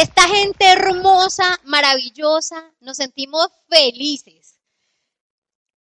[0.00, 4.60] esta gente hermosa, maravillosa, nos sentimos felices.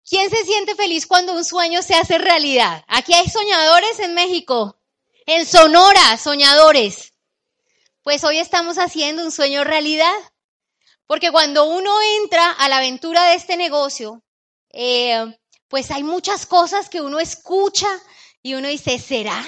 [0.05, 2.85] ¿Quién se siente feliz cuando un sueño se hace realidad?
[2.89, 4.79] Aquí hay soñadores en México,
[5.25, 7.15] en Sonora, soñadores.
[8.03, 10.13] Pues hoy estamos haciendo un sueño realidad.
[11.07, 14.23] Porque cuando uno entra a la aventura de este negocio,
[14.75, 15.25] eh,
[15.69, 17.89] pues hay muchas cosas que uno escucha
[18.43, 19.43] y uno dice, ¿será?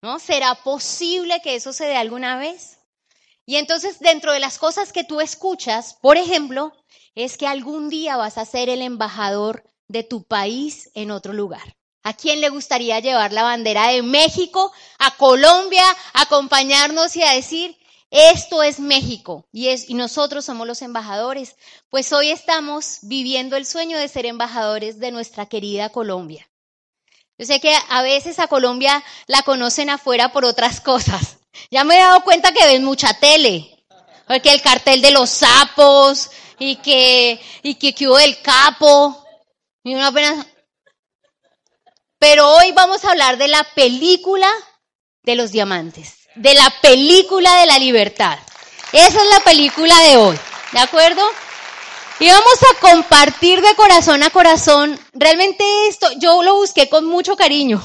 [0.00, 0.18] ¿No?
[0.18, 2.81] ¿Será posible que eso se dé alguna vez?
[3.44, 6.72] Y entonces dentro de las cosas que tú escuchas, por ejemplo,
[7.14, 11.76] es que algún día vas a ser el embajador de tu país en otro lugar.
[12.04, 17.78] ¿A quién le gustaría llevar la bandera de México a Colombia, acompañarnos y a decir,
[18.10, 21.56] esto es México y, es, y nosotros somos los embajadores?
[21.90, 26.48] Pues hoy estamos viviendo el sueño de ser embajadores de nuestra querida Colombia.
[27.38, 31.38] Yo sé que a veces a Colombia la conocen afuera por otras cosas.
[31.70, 33.84] Ya me he dado cuenta que ven mucha tele.
[34.26, 39.24] Porque el cartel de los sapos y que, y que, hubo el capo.
[39.84, 40.46] Y una pena.
[42.18, 44.50] Pero hoy vamos a hablar de la película
[45.22, 46.28] de los diamantes.
[46.36, 48.38] De la película de la libertad.
[48.92, 50.38] Esa es la película de hoy.
[50.72, 51.22] ¿De acuerdo?
[52.20, 54.98] Y vamos a compartir de corazón a corazón.
[55.12, 57.82] Realmente esto yo lo busqué con mucho cariño.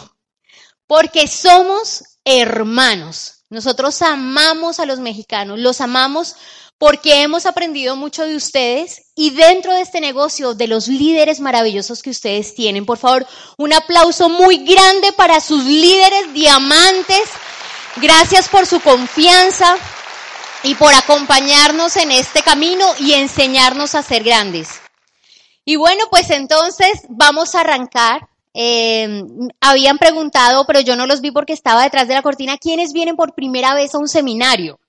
[0.85, 3.36] Porque somos hermanos.
[3.49, 6.35] Nosotros amamos a los mexicanos, los amamos
[6.77, 12.03] porque hemos aprendido mucho de ustedes y dentro de este negocio, de los líderes maravillosos
[12.03, 12.85] que ustedes tienen.
[12.85, 13.25] Por favor,
[13.57, 17.29] un aplauso muy grande para sus líderes diamantes.
[17.95, 19.77] Gracias por su confianza
[20.63, 24.69] y por acompañarnos en este camino y enseñarnos a ser grandes.
[25.65, 29.23] Y bueno, pues entonces vamos a arrancar eh,
[29.61, 33.15] habían preguntado, pero yo no los vi porque estaba detrás de la cortina, ¿quiénes vienen
[33.15, 34.79] por primera vez a un seminario?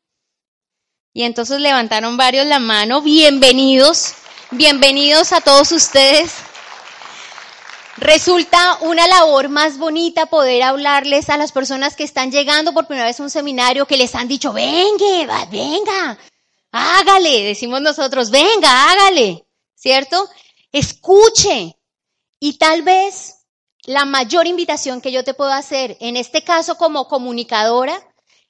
[1.13, 3.03] Y entonces levantaron varios la mano.
[3.03, 4.15] Bienvenidos,
[4.53, 6.33] bienvenidos a todos ustedes.
[7.97, 13.09] Resulta una labor más bonita poder hablarles a las personas que están llegando por primera
[13.09, 16.17] vez a un seminario, que les han dicho, venga, venga,
[16.71, 19.45] hágale, decimos nosotros, venga, hágale,
[19.75, 20.29] ¿cierto?
[20.71, 21.77] Escuche.
[22.39, 23.38] Y tal vez
[23.89, 27.99] la mayor invitación que yo te puedo hacer, en este caso como comunicadora,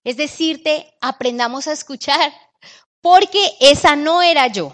[0.02, 2.32] es decirte, aprendamos a escuchar,
[3.00, 4.72] porque esa no era yo.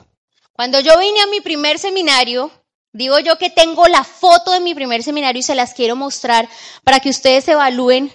[0.54, 2.50] Cuando yo vine a mi primer seminario,
[2.94, 6.48] digo yo que tengo la foto de mi primer seminario y se las quiero mostrar
[6.82, 8.10] para que ustedes evalúen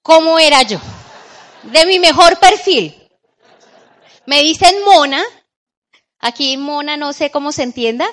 [0.00, 0.80] cómo era yo,
[1.64, 2.96] de mi mejor perfil.
[4.24, 5.22] Me dicen mona,
[6.20, 8.06] aquí mona no sé cómo se entienda,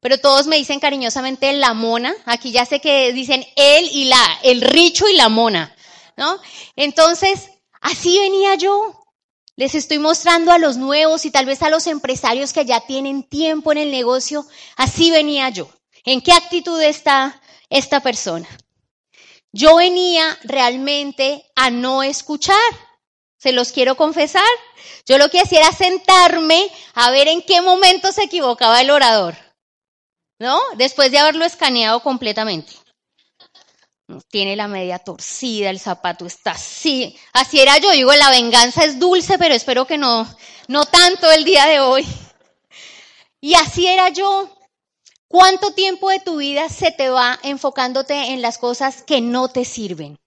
[0.00, 2.14] pero todos me dicen cariñosamente la mona.
[2.24, 5.74] Aquí ya sé que dicen él y la, el richo y la mona,
[6.16, 6.38] ¿no?
[6.76, 7.50] Entonces,
[7.80, 8.98] así venía yo.
[9.54, 13.22] Les estoy mostrando a los nuevos y tal vez a los empresarios que ya tienen
[13.22, 14.46] tiempo en el negocio.
[14.76, 15.68] Así venía yo.
[16.04, 17.40] ¿En qué actitud está
[17.70, 18.48] esta persona?
[19.52, 22.56] Yo venía realmente a no escuchar.
[23.36, 24.42] Se los quiero confesar.
[25.06, 29.36] Yo lo que hacía era sentarme a ver en qué momento se equivocaba el orador.
[30.42, 30.60] ¿No?
[30.74, 32.72] Después de haberlo escaneado completamente.
[34.28, 37.16] Tiene la media torcida, el zapato está así.
[37.32, 40.26] Así era yo, digo, la venganza es dulce, pero espero que no,
[40.66, 42.04] no tanto el día de hoy.
[43.40, 44.50] Y así era yo.
[45.28, 49.64] ¿Cuánto tiempo de tu vida se te va enfocándote en las cosas que no te
[49.64, 50.18] sirven?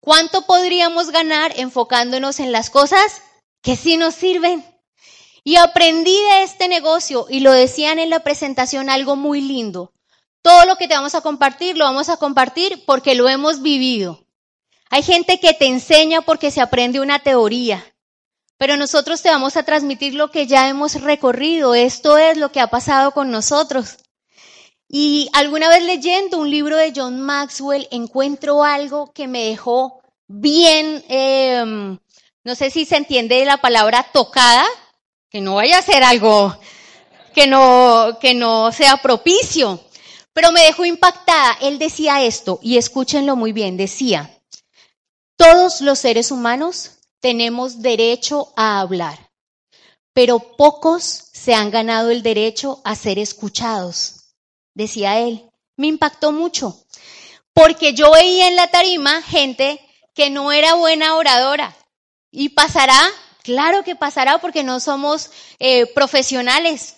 [0.00, 3.22] ¿Cuánto podríamos ganar enfocándonos en las cosas
[3.62, 4.71] que sí nos sirven?
[5.44, 9.92] Y aprendí de este negocio, y lo decían en la presentación, algo muy lindo.
[10.42, 14.24] Todo lo que te vamos a compartir, lo vamos a compartir porque lo hemos vivido.
[14.90, 17.82] Hay gente que te enseña porque se aprende una teoría,
[18.58, 21.74] pero nosotros te vamos a transmitir lo que ya hemos recorrido.
[21.74, 23.96] Esto es lo que ha pasado con nosotros.
[24.88, 31.02] Y alguna vez leyendo un libro de John Maxwell encuentro algo que me dejó bien,
[31.08, 31.64] eh,
[32.44, 34.66] no sé si se entiende la palabra tocada,
[35.32, 36.54] que no vaya a ser algo
[37.34, 39.80] que no, que no sea propicio.
[40.34, 41.56] Pero me dejó impactada.
[41.62, 44.30] Él decía esto, y escúchenlo muy bien, decía,
[45.36, 49.30] todos los seres humanos tenemos derecho a hablar,
[50.12, 51.02] pero pocos
[51.32, 54.34] se han ganado el derecho a ser escuchados,
[54.74, 55.48] decía él.
[55.76, 56.84] Me impactó mucho,
[57.54, 59.80] porque yo veía en la tarima gente
[60.14, 61.74] que no era buena oradora,
[62.30, 63.00] y pasará
[63.42, 66.96] Claro que pasará porque no somos eh, profesionales.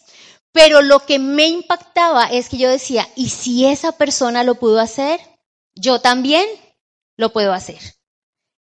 [0.53, 4.79] Pero lo que me impactaba es que yo decía, ¿y si esa persona lo pudo
[4.79, 5.21] hacer?
[5.75, 6.47] Yo también
[7.17, 7.81] lo puedo hacer.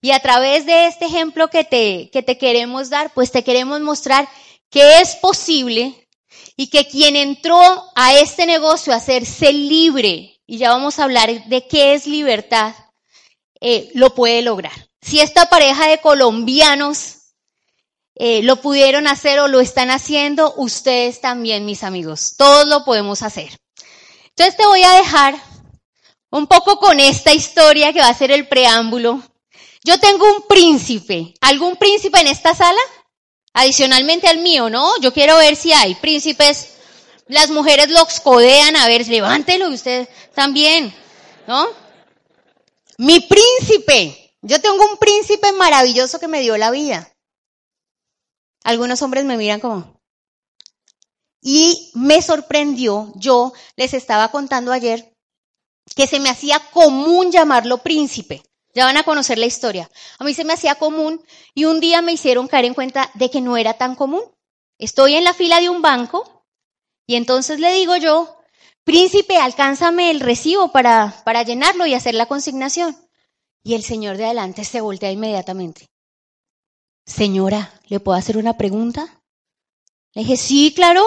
[0.02, 3.80] Y a través de este ejemplo que te, que te queremos dar, pues te queremos
[3.82, 4.28] mostrar
[4.70, 6.10] que es posible
[6.58, 7.62] y que quien entró
[7.96, 12.74] a este negocio a hacerse libre, y ya vamos a hablar de qué es libertad,
[13.62, 14.74] eh, lo puede lograr.
[15.02, 17.23] Si esta pareja de colombianos
[18.16, 22.36] eh, lo pudieron hacer o lo están haciendo, ustedes también, mis amigos.
[22.38, 23.58] Todos lo podemos hacer.
[24.30, 25.36] Entonces te voy a dejar
[26.30, 29.22] un poco con esta historia que va a ser el preámbulo.
[29.84, 31.34] Yo tengo un príncipe.
[31.42, 32.80] ¿Algún príncipe en esta sala?
[33.54, 34.98] Adicionalmente al mío, ¿no?
[35.02, 36.70] Yo quiero ver si hay príncipes.
[37.28, 40.94] Las mujeres los codean, a ver, levántelo y usted también,
[41.48, 41.68] ¿no?
[42.98, 44.36] Mi príncipe.
[44.42, 47.13] Yo tengo un príncipe maravilloso que me dio la vida.
[48.64, 50.02] Algunos hombres me miran como...
[51.42, 55.14] Y me sorprendió, yo les estaba contando ayer,
[55.94, 58.44] que se me hacía común llamarlo príncipe.
[58.74, 59.90] Ya van a conocer la historia.
[60.18, 61.22] A mí se me hacía común
[61.54, 64.24] y un día me hicieron caer en cuenta de que no era tan común.
[64.80, 66.46] Estoy en la fila de un banco
[67.06, 68.38] y entonces le digo yo,
[68.84, 72.98] príncipe, alcánzame el recibo para, para llenarlo y hacer la consignación.
[73.64, 75.93] Y el señor de adelante se voltea inmediatamente.
[77.06, 79.22] Señora, ¿le puedo hacer una pregunta?
[80.14, 81.04] Le dije, sí, claro.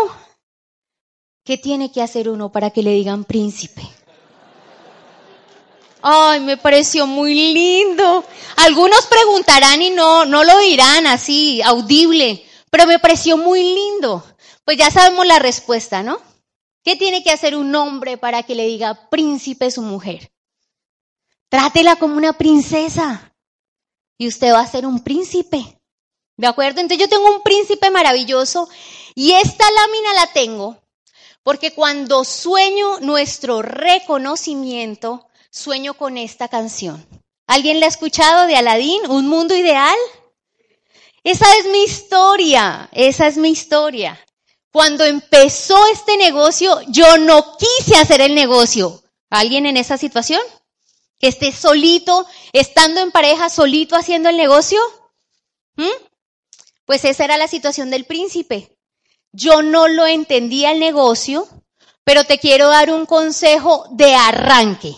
[1.45, 3.83] ¿Qué tiene que hacer uno para que le digan príncipe?
[6.03, 8.25] Ay, me pareció muy lindo.
[8.57, 14.25] Algunos preguntarán y no, no lo dirán así, audible, pero me pareció muy lindo.
[14.65, 16.21] Pues ya sabemos la respuesta, ¿no?
[16.85, 20.31] ¿Qué tiene que hacer un hombre para que le diga príncipe su mujer?
[21.49, 23.33] Trátela como una princesa
[24.19, 25.76] y usted va a ser un príncipe.
[26.37, 26.81] ¿De acuerdo?
[26.81, 28.69] Entonces yo tengo un príncipe maravilloso
[29.15, 30.79] y esta lámina la tengo
[31.47, 37.07] porque cuando sueño nuestro reconocimiento, sueño con esta canción.
[37.47, 39.09] ¿Alguien la ha escuchado de Aladín?
[39.09, 39.95] ¿Un mundo ideal?
[41.23, 44.19] Esa es mi historia, esa es mi historia.
[44.73, 49.05] Cuando empezó este negocio, yo no quise hacer el negocio.
[49.31, 50.43] ¿Alguien en esa situación?
[51.21, 54.81] Que esté solito, estando en pareja, solito haciendo el negocio.
[55.77, 56.06] ¿Mm?
[56.87, 58.79] Pues esa era la situación del príncipe.
[59.33, 61.47] Yo no lo entendía el negocio,
[62.05, 64.95] pero te quiero dar un consejo de arranque.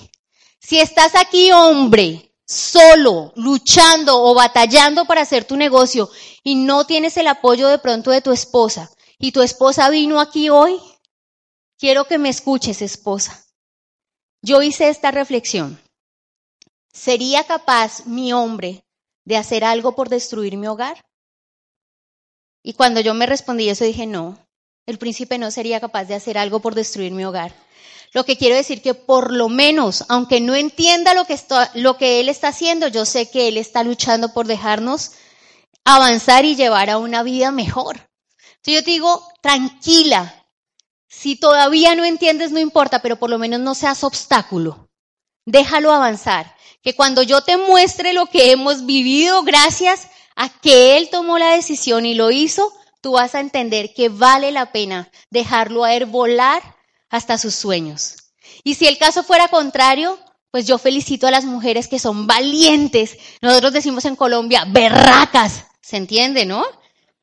[0.60, 6.10] Si estás aquí, hombre, solo, luchando o batallando para hacer tu negocio
[6.42, 10.50] y no tienes el apoyo de pronto de tu esposa y tu esposa vino aquí
[10.50, 10.78] hoy,
[11.78, 13.44] quiero que me escuches, esposa.
[14.42, 15.80] Yo hice esta reflexión.
[16.92, 18.84] ¿Sería capaz mi hombre
[19.24, 21.07] de hacer algo por destruir mi hogar?
[22.68, 24.36] Y cuando yo me respondí eso dije, no,
[24.84, 27.54] el príncipe no sería capaz de hacer algo por destruir mi hogar.
[28.12, 31.96] Lo que quiero decir que por lo menos, aunque no entienda lo que, está, lo
[31.96, 35.12] que él está haciendo, yo sé que él está luchando por dejarnos
[35.82, 38.06] avanzar y llevar a una vida mejor.
[38.56, 40.46] Entonces yo te digo, tranquila,
[41.08, 44.90] si todavía no entiendes, no importa, pero por lo menos no seas obstáculo.
[45.46, 46.54] Déjalo avanzar.
[46.82, 51.50] Que cuando yo te muestre lo que hemos vivido gracias a que Él tomó la
[51.50, 56.06] decisión y lo hizo, tú vas a entender que vale la pena dejarlo a Él
[56.06, 56.62] volar
[57.10, 58.30] hasta sus sueños.
[58.62, 60.16] Y si el caso fuera contrario,
[60.52, 63.18] pues yo felicito a las mujeres que son valientes.
[63.42, 66.64] Nosotros decimos en Colombia, berracas, ¿se entiende, no?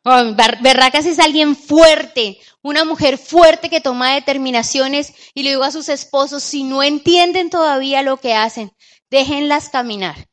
[0.04, 5.88] Berracas es alguien fuerte, una mujer fuerte que toma determinaciones y le digo a sus
[5.88, 8.74] esposos, si no entienden todavía lo que hacen,
[9.10, 10.28] déjenlas caminar.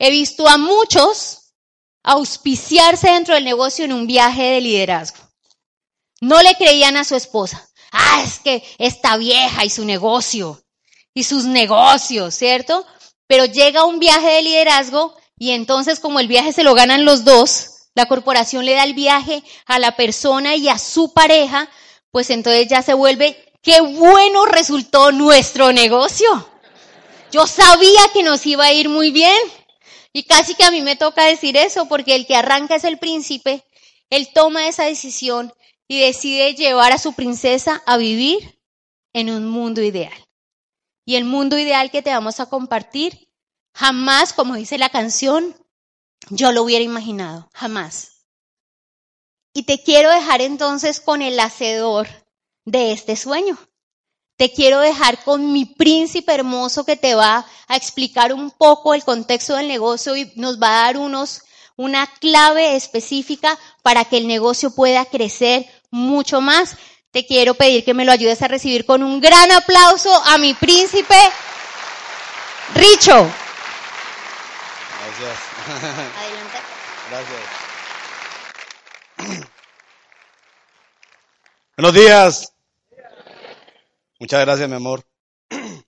[0.00, 1.43] He visto a muchos
[2.04, 5.18] auspiciarse dentro del negocio en un viaje de liderazgo.
[6.20, 7.68] No le creían a su esposa.
[7.90, 10.62] Ah, es que esta vieja y su negocio
[11.14, 12.86] y sus negocios, ¿cierto?
[13.26, 17.24] Pero llega un viaje de liderazgo y entonces como el viaje se lo ganan los
[17.24, 21.68] dos, la corporación le da el viaje a la persona y a su pareja,
[22.10, 26.48] pues entonces ya se vuelve, qué bueno resultó nuestro negocio.
[27.30, 29.36] Yo sabía que nos iba a ir muy bien.
[30.16, 32.98] Y casi que a mí me toca decir eso, porque el que arranca es el
[32.98, 33.64] príncipe,
[34.10, 35.52] él toma esa decisión
[35.88, 38.60] y decide llevar a su princesa a vivir
[39.12, 40.16] en un mundo ideal.
[41.04, 43.28] Y el mundo ideal que te vamos a compartir,
[43.74, 45.56] jamás, como dice la canción,
[46.30, 48.24] yo lo hubiera imaginado, jamás.
[49.52, 52.06] Y te quiero dejar entonces con el hacedor
[52.64, 53.58] de este sueño.
[54.36, 59.04] Te quiero dejar con mi príncipe hermoso que te va a explicar un poco el
[59.04, 61.42] contexto del negocio y nos va a dar unos,
[61.76, 66.76] una clave específica para que el negocio pueda crecer mucho más.
[67.12, 70.52] Te quiero pedir que me lo ayudes a recibir con un gran aplauso a mi
[70.54, 71.14] príncipe
[72.72, 73.30] Richo.
[75.00, 75.38] Gracias.
[76.16, 76.58] Adelante.
[77.10, 77.40] Gracias.
[81.76, 82.53] Buenos días.
[84.20, 85.04] Muchas gracias, mi amor.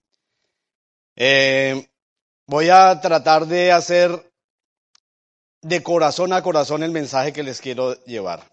[1.19, 1.89] Eh,
[2.47, 4.31] voy a tratar de hacer
[5.63, 8.53] de corazón a corazón el mensaje que les quiero llevar.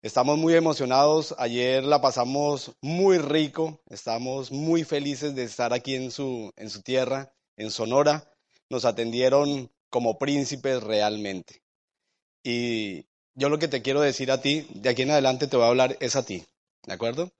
[0.00, 1.34] Estamos muy emocionados.
[1.36, 3.82] Ayer la pasamos muy rico.
[3.90, 8.32] Estamos muy felices de estar aquí en su, en su tierra, en Sonora.
[8.70, 11.62] Nos atendieron como príncipes realmente.
[12.42, 15.66] Y yo lo que te quiero decir a ti, de aquí en adelante te voy
[15.66, 16.44] a hablar es a ti,
[16.86, 17.30] ¿de acuerdo?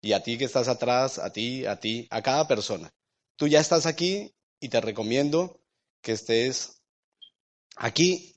[0.00, 2.90] Y a ti que estás atrás, a ti, a ti, a cada persona.
[3.36, 5.60] Tú ya estás aquí y te recomiendo
[6.02, 6.82] que estés
[7.76, 8.36] aquí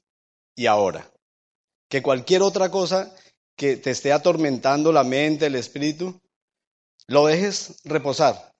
[0.55, 1.11] y ahora.
[1.89, 3.13] Que cualquier otra cosa
[3.55, 6.19] que te esté atormentando la mente, el espíritu,
[7.07, 8.55] lo dejes reposar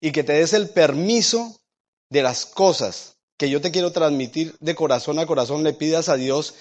[0.00, 1.60] y que te des el permiso
[2.10, 6.16] de las cosas que yo te quiero transmitir de corazón a corazón, le pidas a
[6.16, 6.54] Dios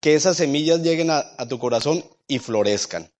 [0.00, 3.11] que esas semillas lleguen a, tu corazón y florezcan.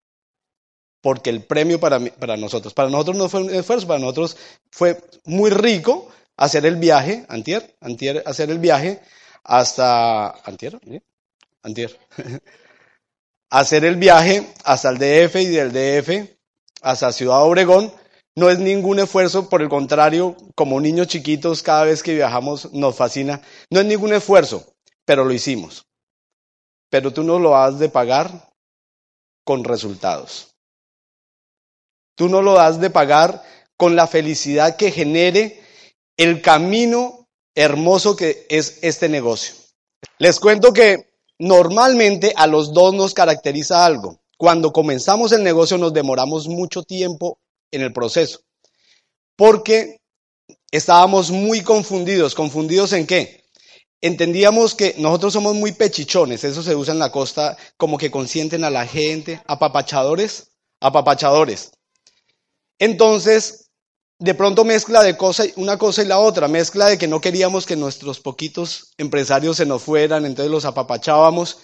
[1.03, 4.37] Porque el premio para, para nosotros, para nosotros no fue un esfuerzo, para nosotros
[4.71, 9.01] fue muy rico hacer el viaje, antier, antier hacer el viaje
[9.45, 10.81] hasta, antier,
[11.63, 11.99] antier,
[13.51, 16.31] hacer el viaje hasta el DF y del DF
[16.81, 17.93] hasta Ciudad Obregón,
[18.35, 22.97] no es ningún esfuerzo, por el contrario, como niños chiquitos, cada vez que viajamos nos
[22.97, 23.43] fascina.
[23.69, 25.87] No es ningún esfuerzo, pero lo hicimos
[26.93, 28.53] pero tú no lo has de pagar
[29.45, 30.52] con resultados.
[32.15, 33.43] Tú no lo has de pagar
[33.77, 35.61] con la felicidad que genere
[36.17, 39.55] el camino hermoso que es este negocio.
[40.19, 44.21] Les cuento que normalmente a los dos nos caracteriza algo.
[44.37, 47.39] Cuando comenzamos el negocio nos demoramos mucho tiempo
[47.71, 48.41] en el proceso,
[49.37, 50.01] porque
[50.71, 52.35] estábamos muy confundidos.
[52.35, 53.43] ¿Confundidos en qué?
[54.03, 58.65] entendíamos que nosotros somos muy pechichones, eso se usa en la costa como que consienten
[58.65, 60.51] a la gente, apapachadores,
[60.81, 61.71] apapachadores.
[62.83, 63.71] Entonces,
[64.19, 67.65] de pronto mezcla de cosa, una cosa y la otra, mezcla de que no queríamos
[67.65, 71.59] que nuestros poquitos empresarios se nos fueran, entonces los apapachábamos.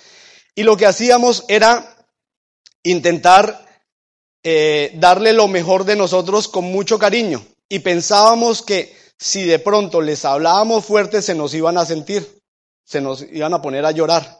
[0.54, 2.06] Y lo que hacíamos era
[2.84, 3.66] intentar
[4.44, 7.44] eh, darle lo mejor de nosotros con mucho cariño.
[7.68, 12.40] Y pensábamos que si de pronto les hablábamos fuerte, se nos iban a sentir,
[12.84, 14.38] se nos iban a poner a llorar.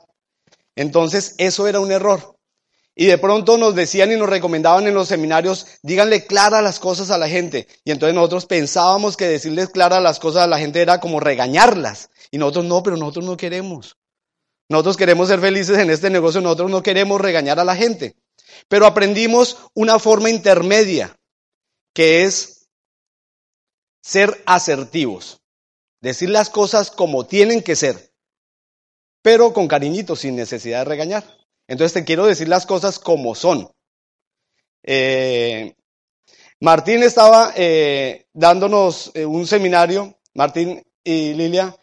[0.76, 2.38] Entonces, eso era un error.
[3.00, 7.12] Y de pronto nos decían y nos recomendaban en los seminarios, díganle claras las cosas
[7.12, 7.69] a la gente.
[7.85, 12.11] Y entonces nosotros pensábamos que decirles claras las cosas a la gente era como regañarlas.
[12.33, 13.97] Y nosotros no, pero nosotros no queremos.
[14.69, 18.17] Nosotros queremos ser felices en este negocio, nosotros no queremos regañar a la gente.
[18.67, 21.17] Pero aprendimos una forma intermedia,
[21.95, 22.67] que es
[24.02, 25.40] ser asertivos,
[26.00, 28.12] decir las cosas como tienen que ser,
[29.23, 31.38] pero con cariñito, sin necesidad de regañar.
[31.69, 33.71] Entonces te quiero decir las cosas como son.
[34.83, 35.75] Eh,
[36.61, 41.77] Martín estaba eh, dándonos eh, un seminario, Martín y Lilia,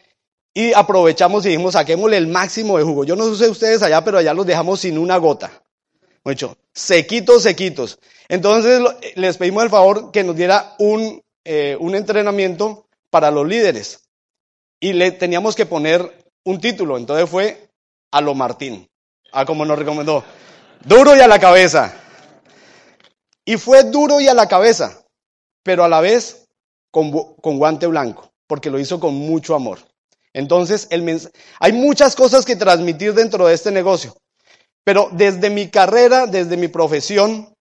[0.52, 3.04] y aprovechamos y dijimos, saquémosle el máximo de jugo.
[3.04, 5.62] Yo no sé ustedes allá, pero allá los dejamos sin una gota.
[6.24, 8.00] Mucho, sequitos, sequitos.
[8.28, 8.82] Entonces
[9.14, 11.22] les pedimos el favor que nos diera un
[11.78, 14.08] un entrenamiento para los líderes
[14.80, 16.98] y le teníamos que poner un título.
[16.98, 17.70] Entonces fue
[18.10, 18.88] a lo Martín,
[19.32, 20.24] a como nos recomendó.
[20.84, 21.94] Duro y a la cabeza.
[23.44, 25.02] Y fue duro y a la cabeza,
[25.62, 26.46] pero a la vez
[26.90, 29.78] con, con guante blanco, porque lo hizo con mucho amor.
[30.32, 31.30] Entonces, el
[31.60, 34.16] hay muchas cosas que transmitir dentro de este negocio,
[34.84, 37.54] pero desde mi carrera, desde mi profesión,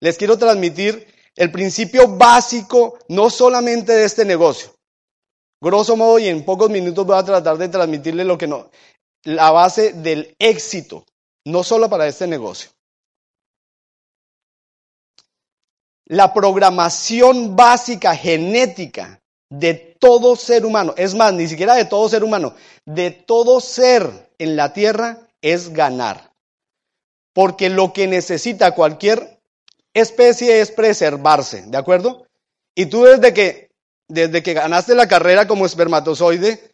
[0.00, 1.06] les quiero transmitir
[1.36, 4.74] el principio básico no solamente de este negocio.
[5.60, 8.70] Grosso modo y en pocos minutos voy a tratar de transmitirle lo que no,
[9.24, 11.04] la base del éxito,
[11.44, 12.70] no solo para este negocio.
[16.06, 22.24] La programación básica genética de todo ser humano, es más, ni siquiera de todo ser
[22.24, 22.54] humano,
[22.84, 26.32] de todo ser en la tierra es ganar.
[27.32, 29.40] Porque lo que necesita cualquier
[29.94, 32.26] especie es preservarse, ¿de acuerdo?
[32.74, 33.70] Y tú desde que,
[34.08, 36.73] desde que ganaste la carrera como espermatozoide,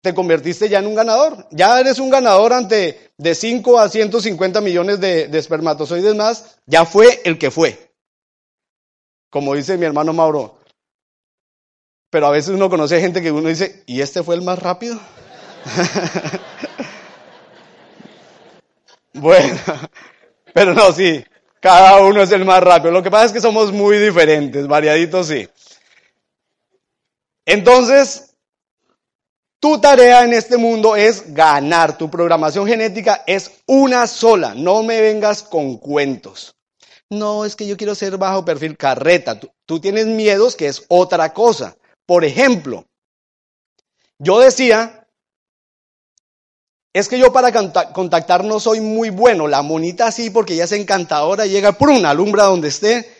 [0.00, 1.46] te convertiste ya en un ganador.
[1.50, 6.84] Ya eres un ganador ante de 5 a 150 millones de, de espermatozoides más, ya
[6.84, 7.92] fue el que fue.
[9.30, 10.58] Como dice mi hermano Mauro.
[12.10, 14.98] Pero a veces uno conoce gente que uno dice, ¿y este fue el más rápido?
[19.12, 19.58] bueno,
[20.54, 21.22] pero no, sí,
[21.60, 22.92] cada uno es el más rápido.
[22.92, 25.48] Lo que pasa es que somos muy diferentes, variaditos sí.
[27.44, 28.27] Entonces,
[29.60, 31.98] Tu tarea en este mundo es ganar.
[31.98, 34.54] Tu programación genética es una sola.
[34.54, 36.54] No me vengas con cuentos.
[37.10, 39.40] No, es que yo quiero ser bajo perfil carreta.
[39.66, 41.76] Tú, tienes miedos que es otra cosa.
[42.06, 42.84] Por ejemplo,
[44.18, 45.08] yo decía,
[46.92, 47.52] es que yo para
[47.92, 49.48] contactar no soy muy bueno.
[49.48, 53.10] La monita sí, porque ella es encantadora, llega, una alumbra donde esté.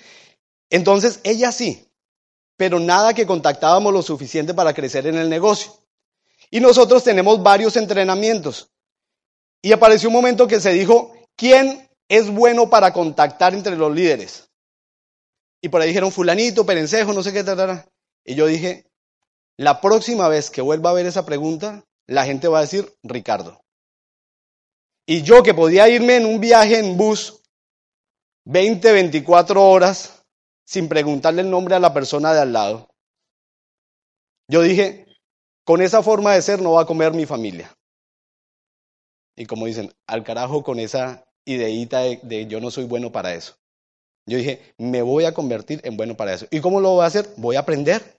[0.70, 1.88] Entonces, ella sí,
[2.56, 5.72] pero nada que contactábamos lo suficiente para crecer en el negocio.
[6.50, 8.70] Y nosotros tenemos varios entrenamientos.
[9.62, 14.48] Y apareció un momento que se dijo, ¿quién es bueno para contactar entre los líderes?
[15.60, 17.84] Y por ahí dijeron fulanito, perencejo, no sé qué, tal.
[18.24, 18.86] Y yo dije,
[19.56, 23.60] la próxima vez que vuelva a ver esa pregunta, la gente va a decir Ricardo.
[25.06, 27.42] Y yo que podía irme en un viaje en bus
[28.44, 30.22] 20, 24 horas
[30.64, 32.88] sin preguntarle el nombre a la persona de al lado,
[34.50, 35.07] yo dije,
[35.68, 37.70] con esa forma de ser no va a comer mi familia.
[39.36, 43.52] Y como dicen, al carajo con esa ideita de, yo no soy bueno para eso.
[44.24, 46.46] Yo dije, me voy a convertir en bueno para eso.
[46.50, 47.28] ¿Y cómo lo voy a hacer?
[47.36, 48.16] Voy a aprender.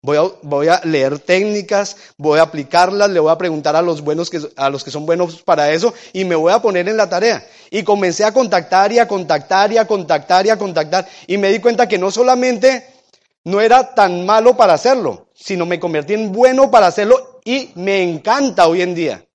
[0.00, 4.38] Voy a, leer técnicas, voy a aplicarlas, le voy a preguntar a los buenos que,
[4.54, 7.44] a los que son buenos para eso y me voy a poner en la tarea.
[7.72, 11.50] Y comencé a contactar y a contactar y a contactar y a contactar y me
[11.50, 12.86] di cuenta que no solamente
[13.44, 18.02] no era tan malo para hacerlo, sino me convertí en bueno para hacerlo y me
[18.02, 19.26] encanta hoy en día.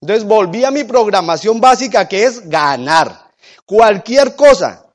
[0.00, 3.30] Entonces volví a mi programación básica que es ganar.
[3.66, 4.86] Cualquier cosa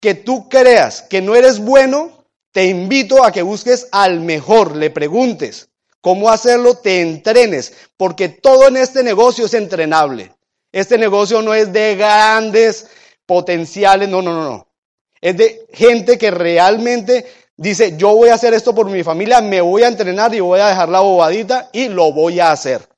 [0.00, 4.90] que tú creas que no eres bueno, te invito a que busques al mejor, le
[4.90, 5.68] preguntes
[6.00, 10.32] cómo hacerlo, te entrenes, porque todo en este negocio es entrenable.
[10.70, 12.86] Este negocio no es de grandes
[13.26, 14.68] potenciales, no, no, no, no.
[15.20, 17.24] Es de gente que realmente
[17.56, 20.60] dice, yo voy a hacer esto por mi familia, me voy a entrenar y voy
[20.60, 22.88] a dejar la bobadita y lo voy a hacer.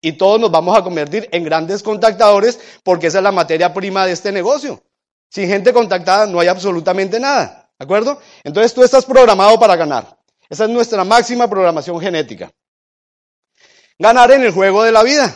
[0.00, 4.06] Y todos nos vamos a convertir en grandes contactadores porque esa es la materia prima
[4.06, 4.82] de este negocio.
[5.30, 7.70] Sin gente contactada no hay absolutamente nada.
[7.78, 8.20] ¿De acuerdo?
[8.44, 10.16] Entonces tú estás programado para ganar.
[10.48, 12.50] Esa es nuestra máxima programación genética.
[13.98, 15.34] Ganar en el juego de la vida.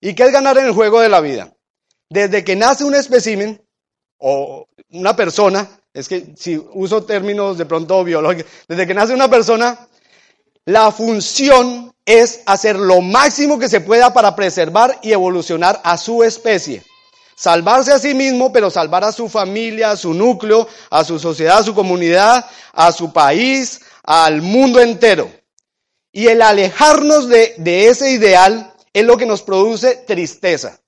[0.00, 1.54] ¿Y qué es ganar en el juego de la vida?
[2.08, 3.62] Desde que nace un espécimen
[4.18, 9.28] o una persona, es que si uso términos de pronto biológicos, desde que nace una
[9.28, 9.88] persona,
[10.64, 16.22] la función es hacer lo máximo que se pueda para preservar y evolucionar a su
[16.22, 16.82] especie.
[17.34, 21.58] Salvarse a sí mismo, pero salvar a su familia, a su núcleo, a su sociedad,
[21.58, 25.30] a su comunidad, a su país, al mundo entero.
[26.12, 27.54] Y el alejarnos de,
[27.88, 30.80] ese ideal es lo que nos produce tristeza.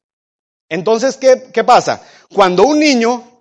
[0.68, 2.02] Entonces, ¿qué, ¿qué pasa?
[2.32, 3.31] Cuando un niño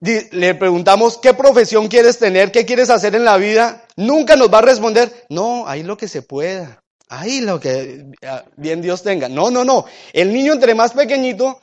[0.00, 4.58] le preguntamos qué profesión quieres tener, qué quieres hacer en la vida, nunca nos va
[4.58, 6.82] a responder, no, ahí lo que se pueda.
[7.10, 9.28] Ahí lo que ah, bien Dios tenga.
[9.28, 9.86] No, no, no.
[10.12, 11.58] El niño entre más pequeñito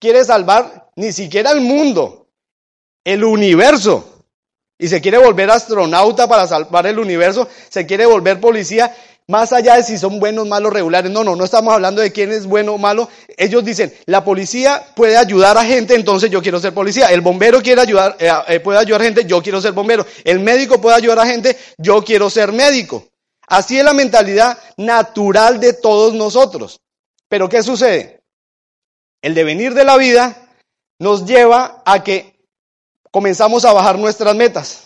[0.00, 2.28] quiere salvar ni siquiera el mundo,
[3.04, 4.24] el universo.
[4.76, 8.94] Y se quiere volver astronauta para salvar el universo, se quiere volver policía,
[9.28, 11.10] más allá de si son buenos, malos, regulares.
[11.12, 13.08] No, no, no estamos hablando de quién es bueno o malo.
[13.36, 17.08] Ellos dicen, la policía puede ayudar a gente, entonces yo quiero ser policía.
[17.12, 20.06] El bombero quiere ayudar, eh, eh, puede ayudar a gente, yo quiero ser bombero.
[20.24, 23.06] El médico puede ayudar a gente, yo quiero ser médico.
[23.46, 26.80] Así es la mentalidad natural de todos nosotros.
[27.28, 28.20] Pero ¿qué sucede?
[29.20, 30.36] El devenir de la vida
[30.98, 32.34] nos lleva a que
[33.10, 34.84] comenzamos a bajar nuestras metas.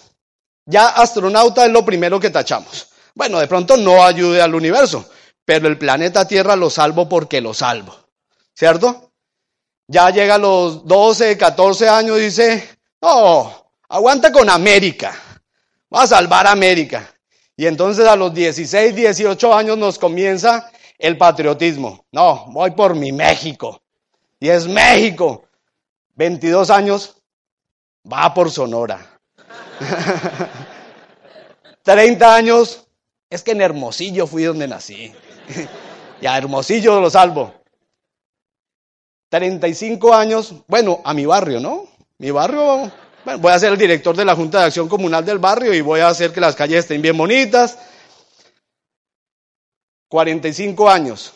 [0.66, 2.91] Ya astronauta es lo primero que tachamos.
[3.14, 5.08] Bueno, de pronto no ayude al universo,
[5.44, 7.94] pero el planeta Tierra lo salvo porque lo salvo.
[8.54, 9.12] ¿Cierto?
[9.88, 15.14] Ya llega a los 12, 14 años y dice, no, aguanta con América.
[15.94, 17.12] Va a salvar a América.
[17.56, 22.06] Y entonces a los 16, 18 años nos comienza el patriotismo.
[22.12, 23.82] No, voy por mi México.
[24.40, 25.44] Y es México.
[26.14, 27.16] 22 años,
[28.10, 29.20] va por Sonora.
[31.82, 32.86] 30 años,
[33.34, 35.12] es que en Hermosillo fui donde nací.
[36.20, 37.54] y a Hermosillo lo salvo.
[39.30, 41.86] 35 años, bueno, a mi barrio, ¿no?
[42.18, 42.92] Mi barrio
[43.24, 45.80] bueno, voy a ser el director de la Junta de Acción Comunal del barrio y
[45.80, 47.78] voy a hacer que las calles estén bien bonitas.
[50.08, 51.32] 45 años.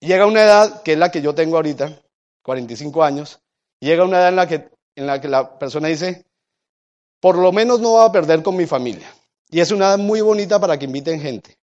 [0.00, 2.00] Llega una edad, que es la que yo tengo ahorita,
[2.42, 3.40] 45 años,
[3.80, 6.24] llega una edad en la que, en la, que la persona dice,
[7.20, 9.12] por lo menos no va a perder con mi familia.
[9.50, 11.58] Y es una edad muy bonita para que inviten gente.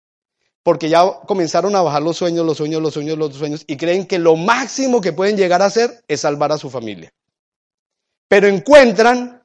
[0.64, 4.06] Porque ya comenzaron a bajar los sueños, los sueños, los sueños, los sueños, y creen
[4.06, 7.12] que lo máximo que pueden llegar a hacer es salvar a su familia
[8.32, 9.44] pero encuentran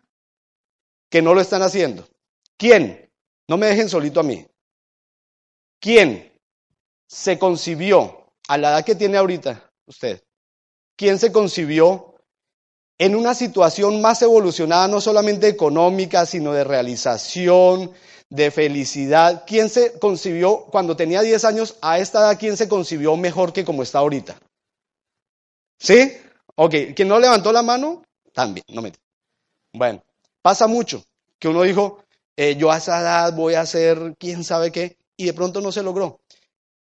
[1.11, 2.07] que no lo están haciendo.
[2.57, 3.11] ¿Quién?
[3.49, 4.46] No me dejen solito a mí.
[5.81, 6.33] ¿quién
[7.09, 10.22] se concibió a la edad que tiene ahorita usted?
[10.94, 12.14] ¿Quién se concibió
[12.99, 17.90] en una situación más evolucionada, no solamente económica, sino de realización,
[18.30, 19.44] de felicidad?
[19.46, 22.38] ¿Quién se concibió cuando tenía 10 años a esta edad?
[22.38, 24.38] ¿Quién se concibió mejor que como está ahorita?
[25.78, 26.16] ¿Sí?
[26.54, 28.02] Ok, ¿quién no levantó la mano?
[28.32, 28.92] También, no me.
[29.72, 30.02] Bueno,
[30.42, 31.04] pasa mucho
[31.38, 32.02] que uno dijo,
[32.36, 35.72] eh, yo a esa edad voy a hacer quién sabe qué, y de pronto no
[35.72, 36.20] se logró.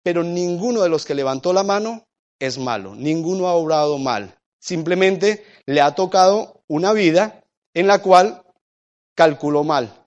[0.03, 2.07] Pero ninguno de los que levantó la mano
[2.39, 4.39] es malo, ninguno ha obrado mal.
[4.59, 7.43] Simplemente le ha tocado una vida
[7.75, 8.43] en la cual
[9.15, 10.02] calculó mal.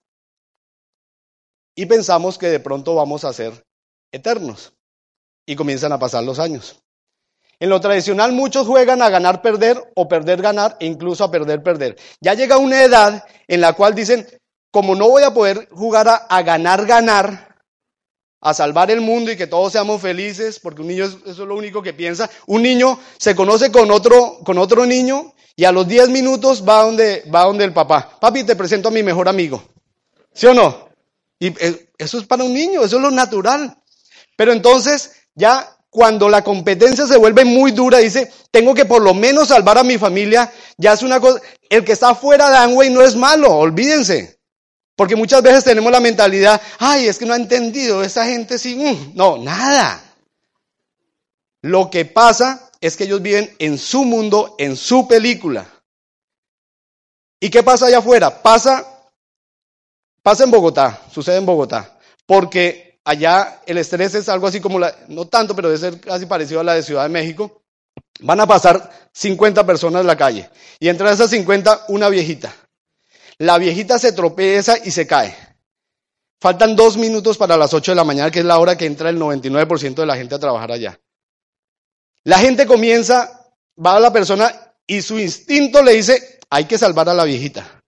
[1.75, 3.65] Y pensamos que de pronto vamos a ser
[4.11, 4.73] eternos.
[5.45, 6.81] Y comienzan a pasar los años.
[7.59, 11.63] En lo tradicional muchos juegan a ganar, perder o perder, ganar e incluso a perder,
[11.63, 11.97] perder.
[12.19, 14.27] Ya llega una edad en la cual dicen,
[14.71, 17.55] como no voy a poder jugar a, ganar, ganar,
[18.41, 21.55] a salvar el mundo y que todos seamos felices, porque un niño eso es lo
[21.55, 22.29] único que piensa.
[22.47, 26.83] Un niño se conoce con otro, con otro niño y a los 10 minutos va
[26.83, 28.17] donde, va donde el papá.
[28.19, 29.63] Papi, te presento a mi mejor amigo.
[30.33, 30.84] ¿Sí o no?
[31.39, 33.77] Y eh, eso es para un niño, eso es lo natural.
[34.35, 39.13] Pero entonces ya cuando la competencia se vuelve muy dura, dice, tengo que por lo
[39.13, 42.89] menos salvar a mi familia, ya es una cosa, el que está fuera de Amway
[42.89, 44.39] no es malo, olvídense.
[44.97, 48.75] Porque muchas veces tenemos la mentalidad, ay, es que no ha entendido, esa gente sí,
[48.75, 49.15] mm".
[49.15, 50.01] no, nada.
[51.61, 55.65] Lo que pasa es que ellos viven en su mundo, en su película.
[57.39, 58.41] ¿Y qué pasa allá afuera?
[58.41, 58.94] Pasa,
[60.25, 64.95] pasa en Bogotá, sucede en Bogotá, porque allá el estrés es algo así como la,
[65.07, 67.61] no tanto, pero debe ser casi parecido a la de Ciudad de México.
[68.21, 72.51] Van a pasar 50 personas en la calle y entre esas 50 una viejita.
[73.37, 75.37] La viejita se tropieza y se cae.
[76.41, 79.09] Faltan dos minutos para las 8 de la mañana, que es la hora que entra
[79.09, 80.99] el 99% de la gente a trabajar allá.
[82.23, 84.51] La gente comienza, va a la persona
[84.87, 87.83] y su instinto le dice, hay que salvar a la viejita.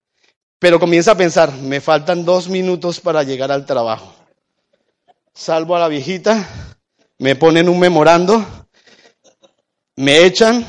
[0.59, 4.17] Pero comienza a pensar, me faltan dos minutos para llegar al trabajo
[5.37, 6.49] salvo a la viejita,
[7.19, 8.43] me ponen un memorando,
[9.95, 10.65] me echan,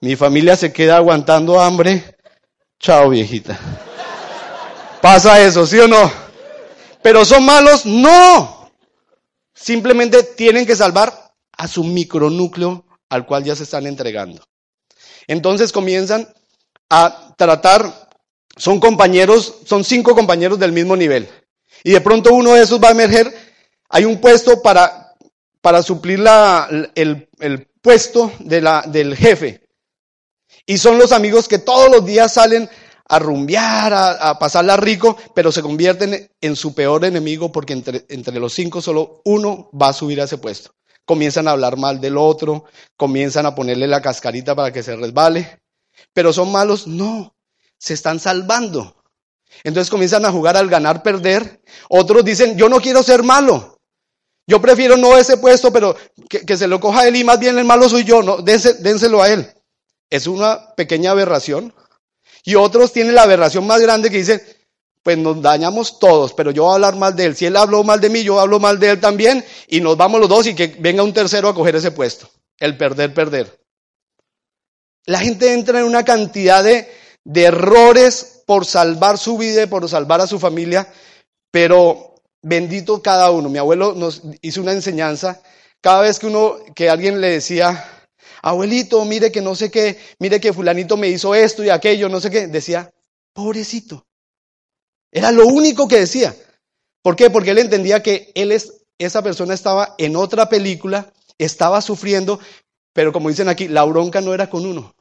[0.00, 2.16] mi familia se queda aguantando hambre,
[2.78, 3.58] chao viejita.
[5.02, 6.10] ¿Pasa eso, sí o no?
[7.02, 7.84] ¿Pero son malos?
[7.84, 8.70] No.
[9.54, 14.44] Simplemente tienen que salvar a su micronúcleo al cual ya se están entregando.
[15.26, 16.28] Entonces comienzan
[16.90, 18.09] a tratar,
[18.60, 21.26] son compañeros, son cinco compañeros del mismo nivel.
[21.82, 23.34] Y de pronto uno de esos va a emerger
[23.88, 25.16] hay un puesto para,
[25.60, 29.66] para suplir la, el, el, puesto de la, del jefe.
[30.66, 32.68] Y son los amigos que todos los días salen
[33.08, 38.38] a rumbear, a, pasarla rico, pero se convierten en su peor enemigo porque entre, entre
[38.38, 40.72] los cinco solo uno va a subir a ese puesto.
[41.04, 45.58] Comienzan a hablar mal del otro, comienzan a ponerle la cascarita para que se resbale.
[46.12, 47.34] Pero son malos, no,
[47.80, 48.94] se están salvando.
[49.64, 51.60] Entonces comienzan a jugar al ganar, perder.
[51.88, 53.80] Otros dicen, yo no quiero ser malo.
[54.46, 55.96] Yo prefiero no ese puesto, pero
[56.28, 59.28] que, se lo coja él y más bien el malo soy yo, no, dénselo a
[59.28, 59.48] él.
[60.08, 61.74] Es una pequeña aberración.
[62.44, 64.42] Y otros tienen la aberración más grande que dicen,
[65.02, 67.36] pues nos dañamos todos, pero yo voy a hablar mal de él.
[67.36, 70.20] Si él habló mal de mí, yo hablo mal de él también, y nos vamos
[70.20, 72.28] los dos y que venga un tercero a coger ese puesto.
[72.58, 73.58] El perder, perder.
[75.06, 76.88] La gente entra en una cantidad de,
[77.24, 80.92] de errores por salvar su vida y por salvar a su familia,
[81.50, 83.48] pero bendito cada uno.
[83.48, 85.42] Mi abuelo nos hizo una enseñanza.
[85.80, 87.84] Cada vez que uno, que alguien le decía,
[88.42, 92.20] abuelito, mire que no sé qué, mire que fulanito me hizo esto y aquello, no
[92.20, 92.92] sé qué, decía,
[93.32, 94.06] pobrecito.
[95.12, 96.34] Era lo único que decía.
[97.02, 97.30] ¿Por qué?
[97.30, 102.38] Porque él entendía que él es, esa persona estaba en otra película, estaba sufriendo,
[102.92, 104.94] pero como dicen aquí, la bronca no era con uno.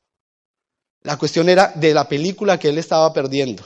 [1.03, 3.63] La cuestión era de la película que él estaba perdiendo.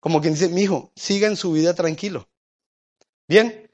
[0.00, 2.28] Como quien dice, mi hijo, siga en su vida tranquilo.
[3.28, 3.70] Bien.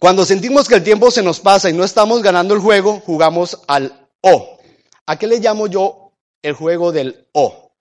[0.00, 3.60] Cuando sentimos que el tiempo se nos pasa y no estamos ganando el juego, jugamos
[3.66, 4.58] al O.
[5.06, 7.72] ¿A qué le llamo yo el juego del O?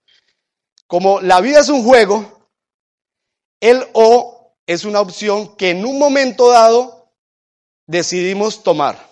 [0.88, 2.50] Como la vida es un juego,
[3.60, 7.12] el O es una opción que en un momento dado
[7.86, 9.07] decidimos tomar,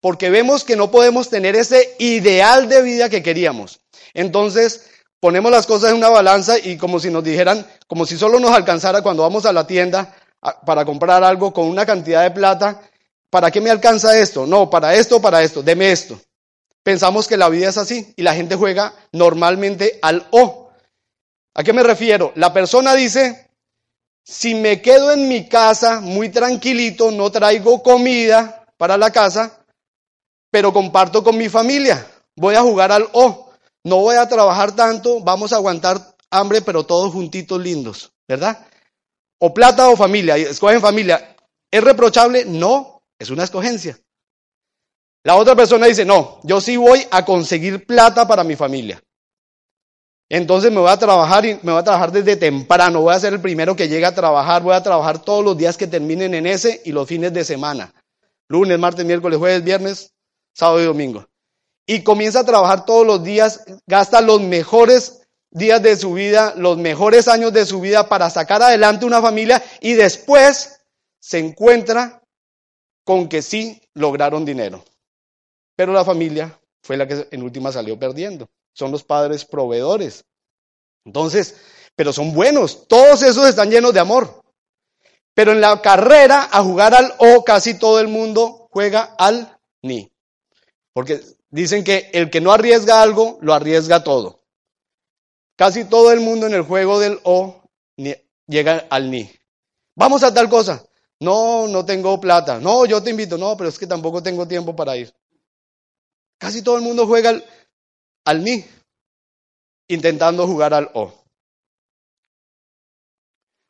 [0.00, 3.80] porque vemos que no podemos tener ese ideal de vida que queríamos.
[4.14, 4.86] Entonces,
[5.20, 8.52] ponemos las cosas en una balanza y como si nos dijeran, como si solo nos
[8.52, 10.14] alcanzara cuando vamos a la tienda
[10.64, 12.80] para comprar algo con una cantidad de plata,
[13.28, 14.46] ¿para qué me alcanza esto?
[14.46, 16.18] No, para esto, para esto, deme esto.
[16.82, 20.70] Pensamos que la vida es así y la gente juega normalmente al O.
[21.54, 22.32] ¿A qué me refiero?
[22.36, 23.50] La persona dice,
[24.24, 29.59] Si me quedo en mi casa muy tranquilito, no traigo comida para la casa,
[30.50, 32.06] pero comparto con mi familia.
[32.36, 33.50] Voy a jugar al O.
[33.84, 38.66] No voy a trabajar tanto, vamos a aguantar hambre, pero todos juntitos lindos, ¿verdad?
[39.38, 41.36] O plata o familia, escogen familia.
[41.70, 42.44] ¿Es reprochable?
[42.44, 43.98] No, es una escogencia.
[45.22, 49.02] La otra persona dice, no, yo sí voy a conseguir plata para mi familia.
[50.28, 53.32] Entonces me voy a trabajar y me voy a trabajar desde temprano, voy a ser
[53.32, 56.46] el primero que llegue a trabajar, voy a trabajar todos los días que terminen en
[56.46, 57.92] ese y los fines de semana.
[58.48, 60.12] Lunes, martes, miércoles, jueves, viernes,
[60.52, 61.26] sábado y domingo.
[61.86, 66.78] Y comienza a trabajar todos los días, gasta los mejores días de su vida, los
[66.78, 70.80] mejores años de su vida para sacar adelante una familia y después
[71.18, 72.22] se encuentra
[73.04, 74.84] con que sí lograron dinero.
[75.76, 78.48] Pero la familia fue la que en última salió perdiendo.
[78.72, 80.24] Son los padres proveedores.
[81.04, 81.56] Entonces,
[81.96, 82.86] pero son buenos.
[82.86, 84.42] Todos esos están llenos de amor.
[85.34, 90.09] Pero en la carrera a jugar al O casi todo el mundo juega al ni.
[90.92, 94.40] Porque dicen que el que no arriesga algo, lo arriesga todo.
[95.56, 97.62] Casi todo el mundo en el juego del O
[98.46, 99.30] llega al ni.
[99.94, 100.84] Vamos a tal cosa.
[101.20, 102.58] No, no tengo plata.
[102.58, 103.38] No, yo te invito.
[103.38, 105.14] No, pero es que tampoco tengo tiempo para ir.
[106.38, 107.38] Casi todo el mundo juega
[108.24, 108.64] al, ni,
[109.88, 111.12] intentando jugar al o.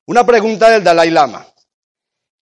[0.06, 1.46] Una pregunta del Dalai Lama.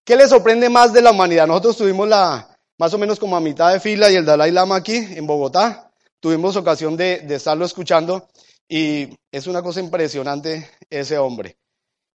[0.05, 1.47] ¿Qué le sorprende más de la humanidad?
[1.47, 2.48] Nosotros tuvimos la,
[2.79, 5.91] más o menos como a mitad de fila y el Dalai Lama aquí en Bogotá.
[6.19, 8.27] Tuvimos ocasión de, estarlo escuchando
[8.67, 11.57] y es una cosa impresionante ese hombre.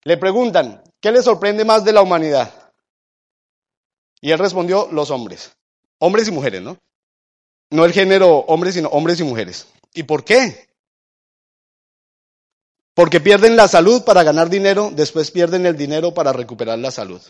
[0.04, 2.71] Le preguntan, ¿qué le sorprende más de la humanidad?
[4.21, 5.52] Y él respondió, los hombres.
[5.97, 6.78] Hombres y mujeres, ¿no?
[7.71, 9.67] No el género hombres, sino hombres y mujeres.
[9.93, 10.67] ¿Y por qué?
[12.93, 17.21] Porque pierden la salud para ganar dinero, después pierden el dinero para recuperar la salud.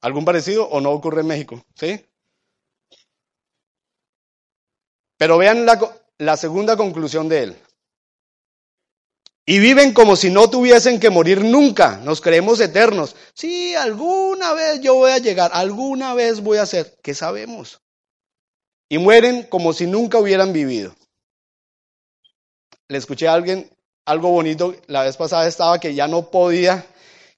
[0.00, 1.62] ¿Algún parecido o no ocurre en México?
[1.74, 2.04] ¿Sí?
[5.18, 7.56] Pero vean la, segunda conclusión de él.
[9.44, 11.98] Y viven como si no tuviesen que morir nunca.
[11.98, 13.14] Nos creemos eternos.
[13.34, 16.96] Sí, alguna vez yo voy a llegar, alguna vez voy a ser.
[17.02, 17.82] ¿Qué sabemos?
[18.88, 20.94] Y mueren como si nunca hubieran vivido.
[22.88, 23.70] Le escuché a alguien
[24.06, 24.74] algo bonito.
[24.86, 26.86] La vez pasada estaba que ya no podía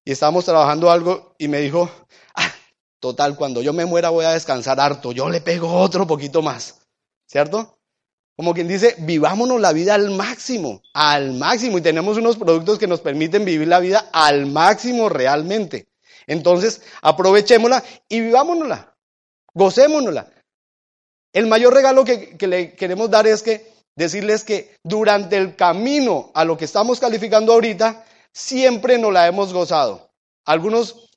[0.05, 1.91] y estábamos trabajando algo y me dijo,
[3.03, 5.11] total, cuando yo me muera voy a descansar harto.
[5.11, 6.77] Yo le pego otro poquito más.
[7.27, 7.77] ¿Cierto?
[8.37, 11.79] Como quien dice, vivámonos la vida al máximo, al máximo.
[11.79, 15.89] Y tenemos unos productos que nos permiten vivir la vida al máximo realmente.
[16.29, 18.97] Entonces, aprovechémosla y vivámonosla,
[19.53, 20.31] gocémonosla.
[21.33, 26.45] El mayor regalo que, le queremos dar es que decirles que durante el camino a
[26.45, 30.13] lo que estamos calificando ahorita, siempre nos la hemos gozado.
[30.45, 31.11] Algunos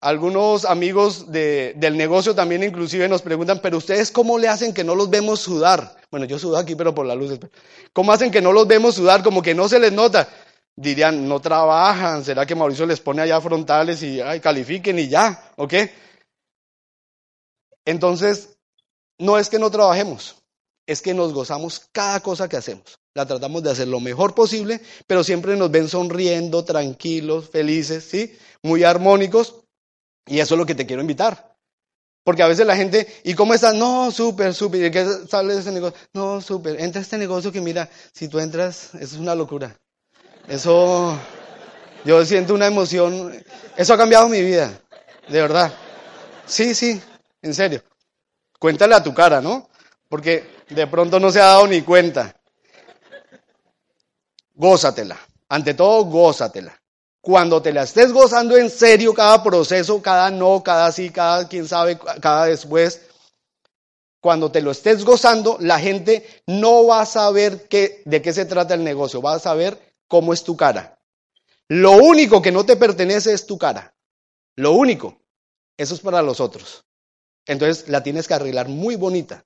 [0.00, 4.84] algunos amigos de, del negocio también inclusive nos preguntan, pero ustedes cómo le hacen que
[4.84, 5.96] no los vemos sudar?
[6.10, 7.38] Bueno, yo sudo aquí, pero por la luz.
[7.92, 9.22] ¿Cómo hacen que no los vemos sudar?
[9.22, 10.28] Como que no se les nota.
[10.74, 15.52] Dirían, no trabajan, ¿será que Mauricio les pone allá frontales y ay, califiquen y ya?
[15.56, 15.74] ¿Ok?
[17.84, 18.56] Entonces,
[19.18, 20.36] no es que no trabajemos,
[20.86, 22.98] es que nos gozamos cada cosa que hacemos.
[23.14, 28.38] La tratamos de hacer lo mejor posible, pero siempre nos ven sonriendo, tranquilos, felices, ¿sí?
[28.62, 29.56] Muy armónicos,
[30.26, 31.50] y eso es lo que te quiero invitar.
[32.22, 33.74] Porque a veces la gente, ¿y cómo estás?
[33.74, 34.84] No, súper, súper.
[34.84, 35.98] ¿Y qué sale de ese negocio?
[36.12, 36.80] No, súper.
[36.80, 39.74] Entra a este negocio que mira, si tú entras, eso es una locura.
[40.46, 41.18] Eso,
[42.04, 43.34] yo siento una emoción.
[43.76, 44.80] Eso ha cambiado mi vida,
[45.28, 45.72] de verdad.
[46.46, 47.00] Sí, sí,
[47.42, 47.82] en serio.
[48.58, 49.70] Cuéntale a tu cara, ¿no?
[50.08, 52.34] Porque de pronto no se ha dado ni cuenta.
[54.54, 55.18] Gózatela.
[55.48, 56.79] Ante todo, gózatela.
[57.20, 61.68] Cuando te la estés gozando en serio cada proceso, cada no, cada sí, cada quién
[61.68, 63.02] sabe, cada después,
[64.20, 68.44] cuando te lo estés gozando, la gente no va a saber qué, de qué se
[68.44, 69.78] trata el negocio, va a saber
[70.08, 70.98] cómo es tu cara.
[71.68, 73.94] Lo único que no te pertenece es tu cara.
[74.56, 75.20] Lo único.
[75.76, 76.84] Eso es para los otros.
[77.46, 79.44] Entonces la tienes que arreglar muy bonita.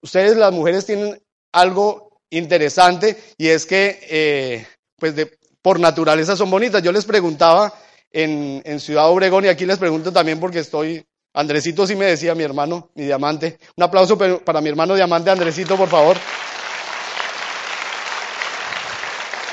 [0.00, 6.50] Ustedes las mujeres tienen algo interesante y es que, eh, pues de, por naturaleza son
[6.50, 6.82] bonitas.
[6.82, 7.72] Yo les preguntaba
[8.12, 12.42] en, Ciudad Obregón y aquí les pregunto también porque estoy, Andresito sí me decía, mi
[12.42, 13.58] hermano, mi diamante.
[13.76, 16.16] Un aplauso para mi hermano diamante, Andresito, por favor.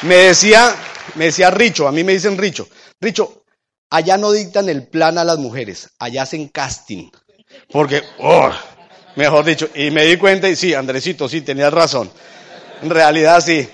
[0.04, 0.76] Me decía,
[1.16, 2.68] me decía Richo, a mí me dicen Richo.
[3.00, 3.44] Richo,
[3.90, 7.10] allá no dictan el plan a las mujeres, allá hacen casting.
[7.72, 8.52] Porque, oh,
[9.16, 12.12] mejor dicho, y me di cuenta y sí, Andresito, sí, tenías razón.
[12.82, 13.68] En realidad sí.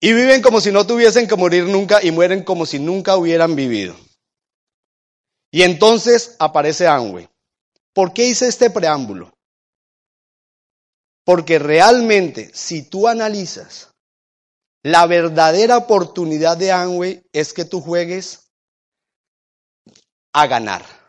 [0.00, 3.56] Y viven como si no tuviesen que morir nunca y mueren como si nunca hubieran
[3.56, 3.96] vivido.
[5.50, 7.28] Y entonces aparece Amway.
[7.92, 9.32] ¿Por qué hice este preámbulo?
[11.24, 13.90] Porque realmente, si tú analizas,
[14.82, 18.50] la verdadera oportunidad de Amway es que tú juegues
[20.34, 21.03] a ganar.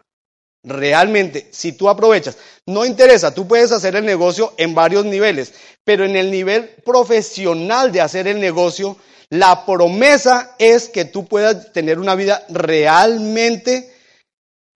[0.65, 6.03] Realmente, si tú aprovechas, no interesa, tú puedes hacer el negocio en varios niveles, pero
[6.05, 8.97] en el nivel profesional de hacer el negocio,
[9.29, 13.93] la promesa es que tú puedas tener una vida realmente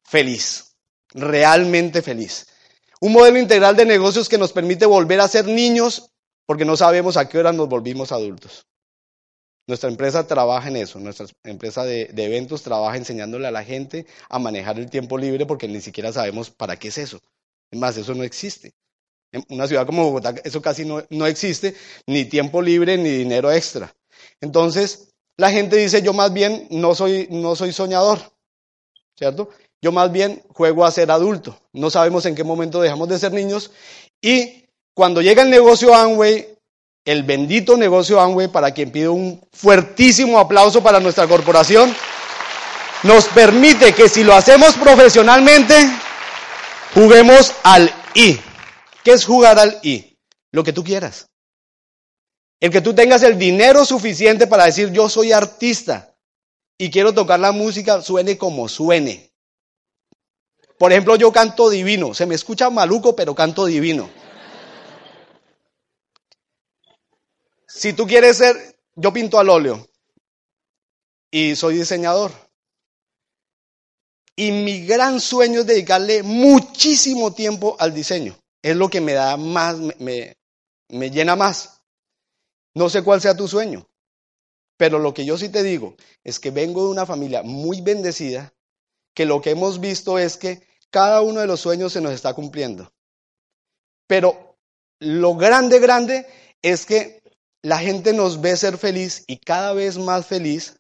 [0.04, 0.76] feliz,
[1.12, 2.46] realmente feliz.
[3.02, 6.12] Un modelo integral de negocios que nos permite volver a ser niños
[6.46, 8.68] porque no sabemos a qué hora nos volvimos adultos.
[9.70, 14.40] Nuestra empresa trabaja en eso, nuestra empresa de, eventos trabaja enseñándole a la gente a
[14.40, 17.22] manejar el tiempo libre porque ni siquiera sabemos para qué es eso.
[17.70, 18.74] Es más, eso no existe.
[19.32, 21.76] En una ciudad como Bogotá eso casi no, no existe,
[22.08, 23.94] ni tiempo libre ni dinero extra.
[24.42, 28.18] Entonces, la gente dice, yo más bien no soy, no soy soñador,
[29.16, 29.52] ¿cierto?
[29.84, 31.56] Yo más bien juego a ser adulto.
[31.74, 33.70] No sabemos en qué momento dejamos de ser niños.
[34.20, 36.58] Y cuando llega el negocio Amway,
[37.06, 41.94] el bendito negocio Amway, para quien pido un fuertísimo aplauso para nuestra corporación,
[43.04, 45.76] nos permite que si lo hacemos profesionalmente,
[46.94, 48.40] juguemos al I.
[49.04, 50.18] ¿Qué es jugar al I?
[50.52, 51.28] Lo que tú quieras.
[52.60, 56.14] El que tú tengas el dinero suficiente para decir yo soy artista
[56.78, 59.32] y quiero tocar la música, suene como suene.
[60.78, 62.14] Por ejemplo, yo canto divino.
[62.14, 64.10] Se me escucha maluco, pero canto divino.
[67.70, 69.88] Si tú quieres ser, yo pinto al óleo
[71.30, 72.32] y soy diseñador.
[74.36, 78.36] Y mi gran sueño es dedicarle muchísimo tiempo al diseño.
[78.64, 80.36] Es lo que me da más, me,
[80.88, 81.82] me llena más.
[82.74, 83.88] No sé cuál sea tu sueño,
[84.76, 88.52] pero lo que yo sí te digo es que vengo de una familia muy bendecida,
[89.14, 92.34] que lo que hemos visto es que cada uno de los sueños se nos está
[92.34, 92.92] cumpliendo.
[94.08, 94.58] Pero
[95.00, 96.26] lo grande, grande
[96.62, 97.20] es que
[97.62, 100.78] la gente nos ve ser feliz y cada vez más feliz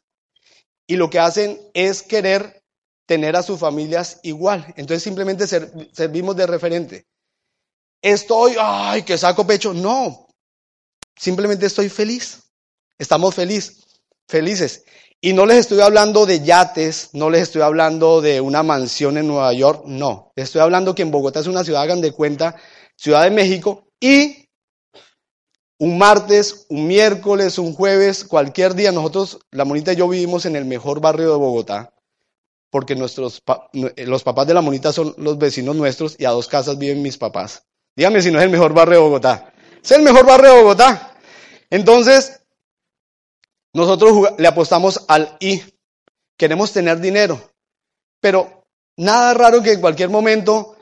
[0.87, 2.63] y lo que hacen es querer
[3.05, 4.65] tener a sus familias igual.
[4.77, 7.07] Entonces simplemente servimos de referente.
[8.01, 9.73] Estoy, ay, que saco pecho.
[9.73, 10.27] No,
[11.15, 12.43] simplemente estoy feliz.
[12.97, 13.83] Estamos feliz,
[14.27, 14.83] felices.
[15.21, 19.27] Y no les estoy hablando de yates, no les estoy hablando de una mansión en
[19.27, 20.31] Nueva York, no.
[20.35, 22.55] Les estoy hablando que en Bogotá es una ciudad, hagan de cuenta,
[22.95, 24.48] Ciudad de México, y
[25.79, 30.55] un martes, un miércoles, un jueves, cualquier día, nosotros, la monita y yo vivimos en
[30.55, 31.93] el mejor barrio de Bogotá,
[32.69, 33.41] porque nuestros,
[33.73, 37.17] los papás de la monita son los vecinos nuestros y a dos casas viven mis
[37.17, 37.63] papás.
[37.95, 39.53] Dígame si no es el mejor barrio de Bogotá.
[39.81, 41.15] Es el mejor barrio de Bogotá.
[41.69, 42.41] Entonces,
[43.73, 45.63] nosotros le apostamos al I.
[46.37, 47.41] Queremos tener dinero.
[48.19, 48.65] Pero
[48.97, 50.75] nada raro que en cualquier momento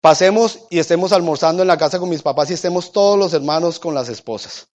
[0.00, 3.78] pasemos y estemos almorzando en la casa con mis papás y estemos todos los hermanos
[3.78, 4.68] con las esposas.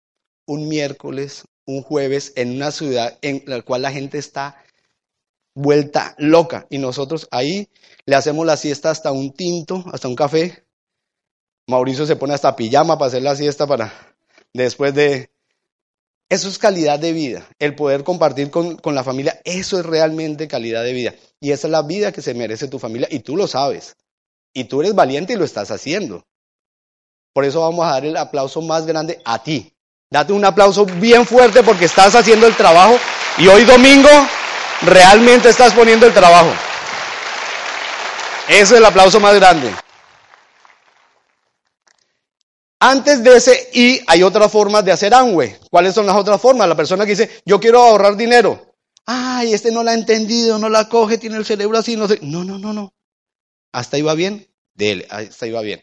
[0.46, 4.64] Un miércoles, un jueves, en una ciudad en la cual la gente está
[5.56, 6.68] vuelta loca.
[6.70, 7.70] Y nosotros ahí
[8.06, 10.66] le hacemos la siesta hasta un tinto, hasta un café.
[11.68, 13.94] Mauricio se pone hasta pijama para hacer la siesta para
[14.54, 15.32] después de,
[16.30, 17.48] eso es calidad de vida.
[17.60, 21.14] El poder compartir con, la familia, eso es realmente calidad de vida.
[21.40, 23.96] Y esa es la vida que se merece tu familia y tú lo sabes.
[24.54, 26.24] Y tú eres valiente y lo estás haciendo.
[27.34, 29.74] Por eso vamos a dar el aplauso más grande a ti.
[30.12, 32.96] Date un aplauso bien fuerte porque estás haciendo el trabajo
[33.40, 34.10] y hoy domingo
[34.84, 36.52] realmente estás poniendo el trabajo.
[38.48, 39.74] Eso es el aplauso más grande.
[42.80, 45.58] Antes de ese y hay otras formas de hacer Amway.
[45.72, 46.68] ¿Cuáles son las otras formas?
[46.68, 48.76] La persona que dice, yo quiero ahorrar dinero.
[49.06, 52.20] Ay, este no la ha entendido, no la coge, tiene el cerebro así, no sé.
[52.22, 52.94] No, no, no, no.
[53.74, 55.82] Hasta va bien, de hasta ahí va bien.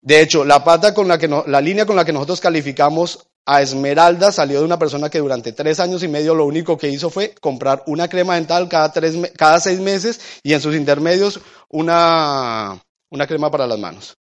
[0.00, 3.62] De hecho, la pata con la que la línea con la que nosotros calificamos a
[3.62, 7.08] Esmeralda salió de una persona que durante tres años y medio lo único que hizo
[7.08, 11.40] fue comprar una crema dental cada, tres, cada seis meses y en sus intermedios
[11.70, 12.78] una,
[13.10, 14.18] una crema para las manos.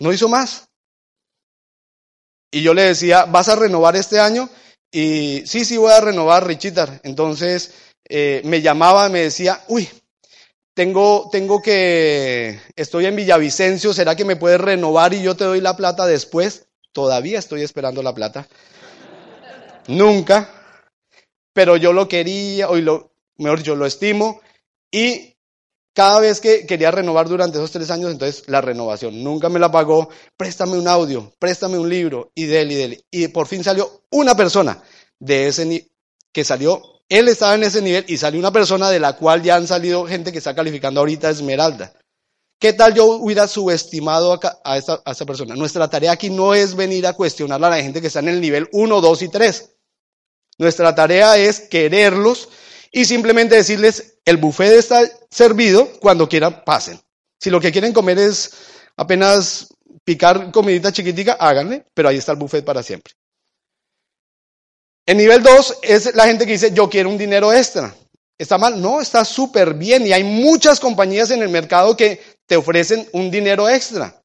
[0.00, 0.68] No hizo más.
[2.50, 4.48] Y yo le decía, ¿vas a renovar este año?
[4.90, 7.00] Y sí, sí, voy a renovar, Richitar.
[7.04, 7.74] Entonces
[8.08, 9.88] eh, me llamaba, me decía, uy,
[10.74, 15.60] tengo, tengo que, estoy en Villavicencio, ¿será que me puedes renovar y yo te doy
[15.60, 16.66] la plata después?
[16.92, 18.48] Todavía estoy esperando la plata.
[19.88, 20.50] Nunca.
[21.52, 24.40] Pero yo lo quería, hoy lo, mejor yo lo estimo.
[24.90, 25.36] Y
[25.94, 29.70] cada vez que quería renovar durante esos tres años, entonces la renovación nunca me la
[29.70, 30.08] pagó.
[30.36, 33.04] Préstame un audio, préstame un libro, y del y del.
[33.10, 34.82] Y por fin salió una persona
[35.18, 35.90] de ese
[36.32, 39.56] que salió, él estaba en ese nivel y salió una persona de la cual ya
[39.56, 41.92] han salido gente que está calificando ahorita Esmeralda.
[42.58, 45.56] ¿Qué tal yo hubiera subestimado a, esta, a esta persona?
[45.56, 48.40] Nuestra tarea aquí no es venir a cuestionar a la gente que está en el
[48.40, 49.70] nivel 1, 2 y 3.
[50.58, 52.48] Nuestra tarea es quererlos
[52.92, 57.00] y simplemente decirles, el buffet está servido, cuando quieran pasen.
[57.40, 58.52] Si lo que quieren comer es
[58.96, 59.74] apenas
[60.04, 63.14] picar comidita chiquitica, háganle, pero ahí está el buffet para siempre.
[65.06, 67.94] El nivel 2 es la gente que dice, yo quiero un dinero extra.
[68.38, 68.80] ¿Está mal?
[68.80, 73.30] No, está súper bien y hay muchas compañías en el mercado que te ofrecen un
[73.30, 74.20] dinero extra.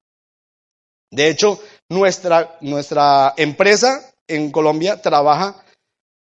[1.12, 5.64] De hecho, nuestra, nuestra empresa en Colombia trabaja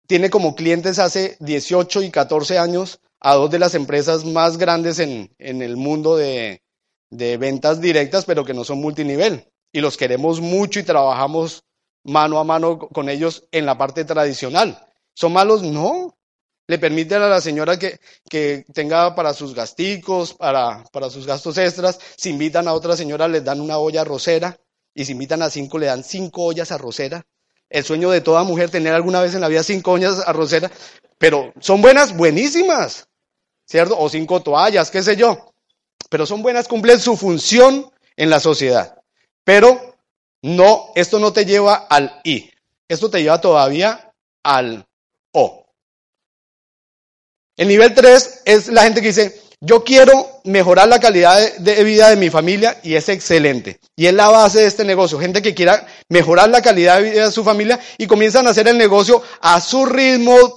[0.07, 4.99] tiene como clientes hace 18 y 14 años a dos de las empresas más grandes
[4.99, 6.63] en, el mundo de,
[7.11, 9.47] de ventas directas, pero que no son multinivel.
[9.73, 11.63] Y los queremos mucho y trabajamos
[12.05, 14.87] mano a mano con ellos en la parte tradicional.
[15.15, 15.63] ¿Son malos?
[15.63, 16.17] No.
[16.67, 17.99] Le permiten a la señora que,
[18.29, 21.99] que tenga para sus gasticos, para, para, sus gastos extras.
[22.17, 24.57] Si invitan a otra señora, les dan una olla arrocera.
[24.95, 27.25] Y si invitan a cinco, le dan cinco ollas arroceras
[27.71, 30.73] el sueño de toda mujer tener alguna vez en la vida cinco ollas arroceras,
[31.19, 33.09] pero son buenas, buenísimas,
[33.65, 33.97] ¿cierto?
[33.99, 35.53] O cinco toallas, qué sé yo.
[36.11, 39.01] Pero son buenas, cumplen su función en la sociedad.
[39.45, 39.90] Pero
[40.43, 42.51] no, esto no te lleva al I.
[42.89, 44.13] Esto te lleva todavía
[44.43, 44.87] al
[45.33, 45.67] O.
[47.57, 52.09] El nivel 3 es la gente que dice, yo quiero mejorar la calidad de, vida
[52.09, 53.79] de mi familia y es excelente.
[53.95, 55.21] Y es la base de este negocio.
[55.21, 58.67] Gente que quiera mejorar la calidad de vida de su familia y comienzan a hacer
[58.69, 60.57] el negocio a su ritmo,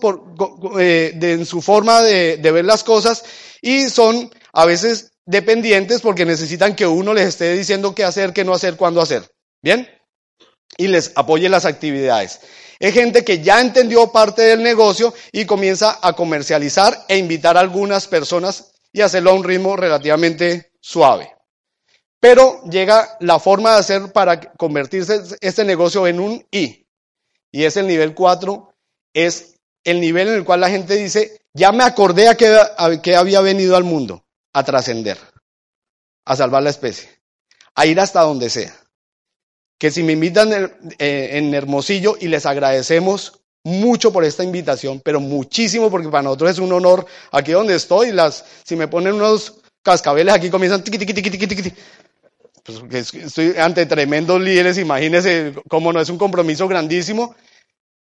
[0.79, 3.25] eh, en su forma de, de ver las cosas
[3.61, 8.45] y son a veces dependientes porque necesitan que uno les esté diciendo qué hacer, qué
[8.45, 9.32] no hacer, cuándo hacer.
[9.64, 9.89] ¿Bien?
[10.78, 12.41] Y les apoye las actividades.
[12.80, 17.61] Es gente que ya entendió parte del negocio y comienza a comercializar e invitar a
[17.61, 21.34] algunas personas y hacerlo a un ritmo relativamente suave.
[22.20, 26.88] Pero llega la forma de hacer para convertirse este negocio en un I.
[27.51, 28.74] Y es el nivel 4,
[29.14, 33.41] es el nivel en el cual la gente dice, ya me acordé a que, había
[33.41, 35.18] venido al mundo, a trascender,
[36.26, 37.09] a salvar la especie,
[37.76, 38.74] a ir hasta donde sea.
[39.84, 45.01] Que si me invitan en, eh, en Hermosillo y les agradecemos mucho por esta invitación,
[45.03, 48.13] pero muchísimo porque para nosotros es un honor aquí donde estoy.
[48.13, 51.73] Las, si me ponen unos cascabeles aquí comienzan tiqui, tiqui, tiqui, tiqui.
[52.63, 57.36] Pues estoy ante tremendos líderes, imagínense cómo no es un compromiso grandísimo.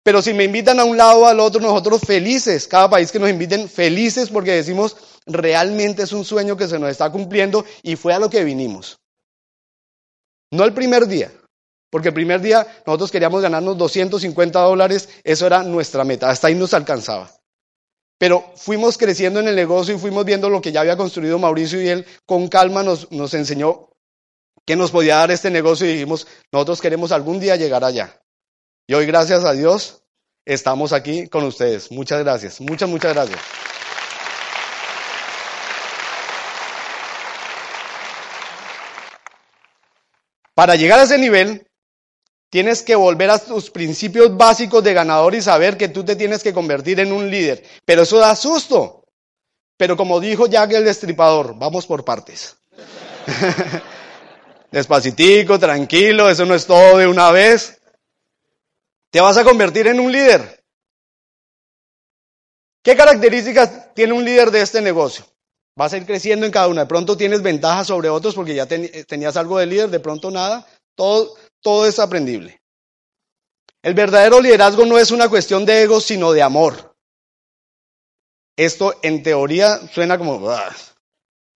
[0.03, 3.17] Pero si me invitan a un lado o al otro, nosotros felices, cada país que
[3.17, 4.95] nos inviten, felices porque decimos,
[5.25, 8.99] realmente es un sueño que se nos está cumpliendo y fue a lo que vinimos.
[10.51, 11.31] No el primer día,
[11.93, 16.55] porque el primer día nosotros queríamos ganarnos 250 dólares, eso era nuestra meta, hasta ahí
[16.55, 17.29] nos alcanzaba.
[18.17, 21.79] Pero fuimos creciendo en el negocio y fuimos viendo lo que ya había construido Mauricio
[21.79, 23.91] y él con calma nos, nos enseñó
[24.65, 28.19] qué nos podía dar este negocio y dijimos, nosotros queremos algún día llegar allá.
[28.87, 30.01] Y hoy, gracias a Dios,
[30.45, 31.91] estamos aquí con ustedes.
[31.91, 33.39] Muchas gracias, muchas, muchas gracias.
[40.55, 41.67] Para llegar a ese nivel,
[42.53, 46.43] Tienes que volver a tus principios básicos de ganador y saber que tú te tienes
[46.43, 47.63] que convertir en un líder.
[47.83, 49.05] Pero eso da susto.
[49.75, 52.55] Pero como dijo Jack el destripador, vamos por partes.
[54.71, 57.81] Despacitico, tranquilo, eso no es todo de una vez.
[59.09, 60.63] Te vas a convertir en un líder.
[62.83, 65.25] ¿Qué características tiene un líder de este negocio?
[65.75, 66.81] Vas a ir creciendo en cada una.
[66.81, 70.67] De pronto tienes ventajas sobre otros porque ya tenías algo de líder, de pronto nada.
[70.93, 71.33] Todo,
[71.63, 72.61] todo es aprendible.
[73.81, 76.95] El verdadero liderazgo no es una cuestión de ego, sino de amor.
[78.55, 80.47] Esto en teoría suena como,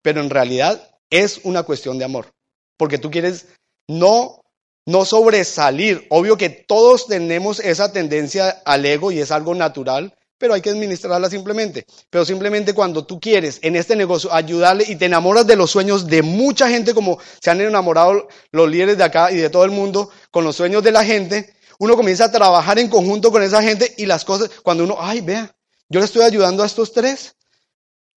[0.01, 2.33] pero en realidad es una cuestión de amor.
[2.75, 3.47] Porque tú quieres
[3.87, 4.43] no,
[4.85, 6.07] no sobresalir.
[6.09, 10.69] Obvio que todos tenemos esa tendencia al ego y es algo natural, pero hay que
[10.69, 11.85] administrarla simplemente.
[12.09, 16.07] Pero simplemente cuando tú quieres en este negocio ayudarle y te enamoras de los sueños
[16.07, 19.71] de mucha gente, como se han enamorado los líderes de acá y de todo el
[19.71, 23.61] mundo con los sueños de la gente, uno comienza a trabajar en conjunto con esa
[23.61, 25.55] gente y las cosas, cuando uno, ay, vea,
[25.89, 27.35] yo le estoy ayudando a estos tres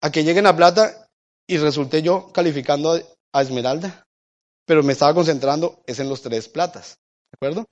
[0.00, 1.08] a que lleguen a plata
[1.46, 3.00] y resulté yo calificando
[3.32, 4.06] a Esmeralda,
[4.64, 6.98] pero me estaba concentrando es en los tres platas,
[7.30, 7.66] ¿de acuerdo?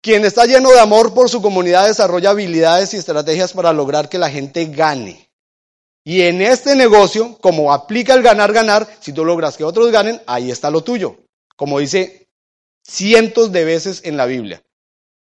[0.00, 4.18] Quien está lleno de amor por su comunidad desarrolla habilidades y estrategias para lograr que
[4.18, 5.30] la gente gane.
[6.04, 10.22] Y en este negocio, como aplica el ganar, ganar, si tú logras que otros ganen,
[10.26, 11.16] ahí está lo tuyo.
[11.56, 12.28] Como dice
[12.86, 14.62] cientos de veces en la Biblia.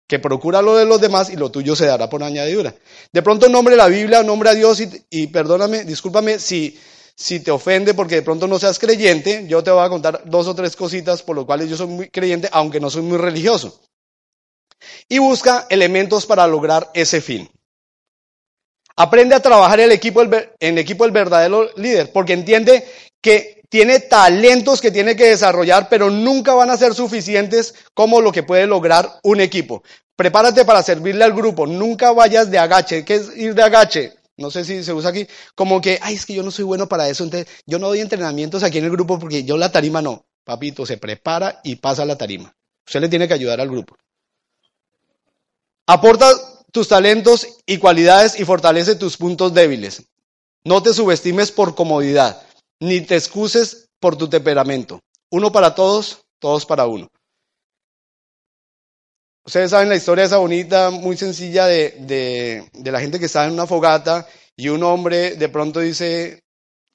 [0.07, 2.75] que procura lo de los demás y lo tuyo se dará por añadidura.
[3.11, 6.77] De pronto nombre la Biblia, nombre a Dios y, y perdóname, discúlpame si,
[7.15, 10.47] si te ofende porque de pronto no seas creyente, yo te voy a contar dos
[10.47, 13.79] o tres cositas por lo cuales yo soy muy creyente, aunque no soy muy religioso.
[15.09, 17.49] Y busca elementos para lograr ese fin.
[18.95, 20.23] Aprende a trabajar el equipo,
[20.59, 22.85] en equipo del verdadero líder, porque entiende
[23.21, 28.31] que tiene talentos que tiene que desarrollar, pero nunca van a ser suficientes como lo
[28.31, 29.81] que puede lograr un equipo.
[30.15, 33.03] Prepárate para servirle al grupo, nunca vayas de agache.
[33.03, 34.13] ¿Qué es ir de agache?
[34.37, 36.87] No sé si se usa aquí, como que, ay, es que yo no soy bueno
[36.87, 40.01] para eso, entonces yo no doy entrenamientos aquí en el grupo porque yo la tarima
[40.03, 40.25] no.
[40.43, 42.55] Papito, se prepara y pasa la tarima.
[42.85, 43.95] Usted le tiene que ayudar al grupo.
[45.87, 46.27] Aporta
[46.71, 50.03] tus talentos y cualidades y fortalece tus puntos débiles.
[50.63, 52.41] No te subestimes por comodidad
[52.79, 54.99] ni te excuses por tu temperamento.
[55.31, 57.07] Uno para todos, todos para uno.
[59.45, 63.53] Ustedes saben la historia esa bonita, muy sencilla de, de, la gente que está en
[63.53, 66.43] una fogata y un hombre de pronto dice,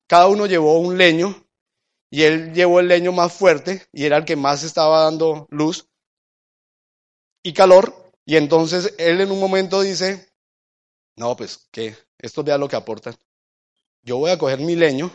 [0.07, 1.45] cada uno llevó un leño
[2.11, 5.89] y él llevó el leño más fuerte y era el que más estaba dando luz
[7.43, 8.08] y calor.
[8.29, 10.29] Y entonces él en un momento dice,
[11.17, 13.17] no, pues que esto vea lo que aportan.
[14.03, 15.11] Yo voy a coger mi leño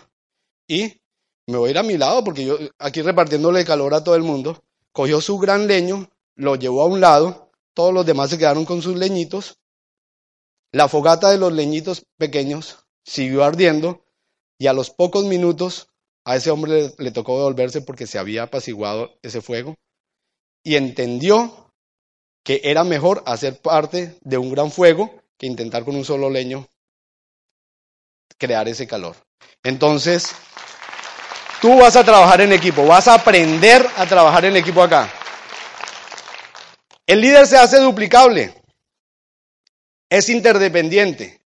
[0.68, 1.00] y
[1.46, 4.24] me voy a ir a mi lado porque yo aquí repartiéndole calor a todo el
[4.24, 8.66] mundo, cogió su gran leño, lo llevó a un lado, todos los demás se quedaron
[8.66, 9.60] con sus leñitos,
[10.72, 14.08] la fogata de los leñitos pequeños siguió ardiendo
[14.58, 15.88] y a los pocos minutos
[16.26, 19.76] a ese hombre le, tocó devolverse porque se había apaciguado ese fuego
[20.64, 21.63] y entendió
[22.44, 26.68] que era mejor hacer parte de un gran fuego que intentar con un solo leño
[28.38, 29.16] crear ese calor.
[29.64, 30.36] Entonces,
[31.64, 35.10] Tú vas a trabajar en equipo, vas a aprender a trabajar en equipo acá.
[37.08, 38.54] El líder se hace duplicable,
[40.10, 41.40] es interdependiente.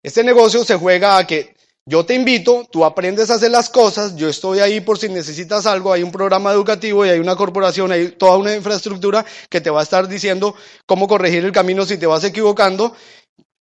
[0.00, 1.56] Este negocio se juega a que
[1.88, 5.64] yo te invito, tú aprendes a hacer las cosas, yo estoy ahí por si necesitas
[5.64, 9.70] algo, hay un programa educativo y hay una corporación, hay toda una infraestructura que te
[9.70, 12.94] va a estar diciendo cómo corregir el camino si te vas equivocando.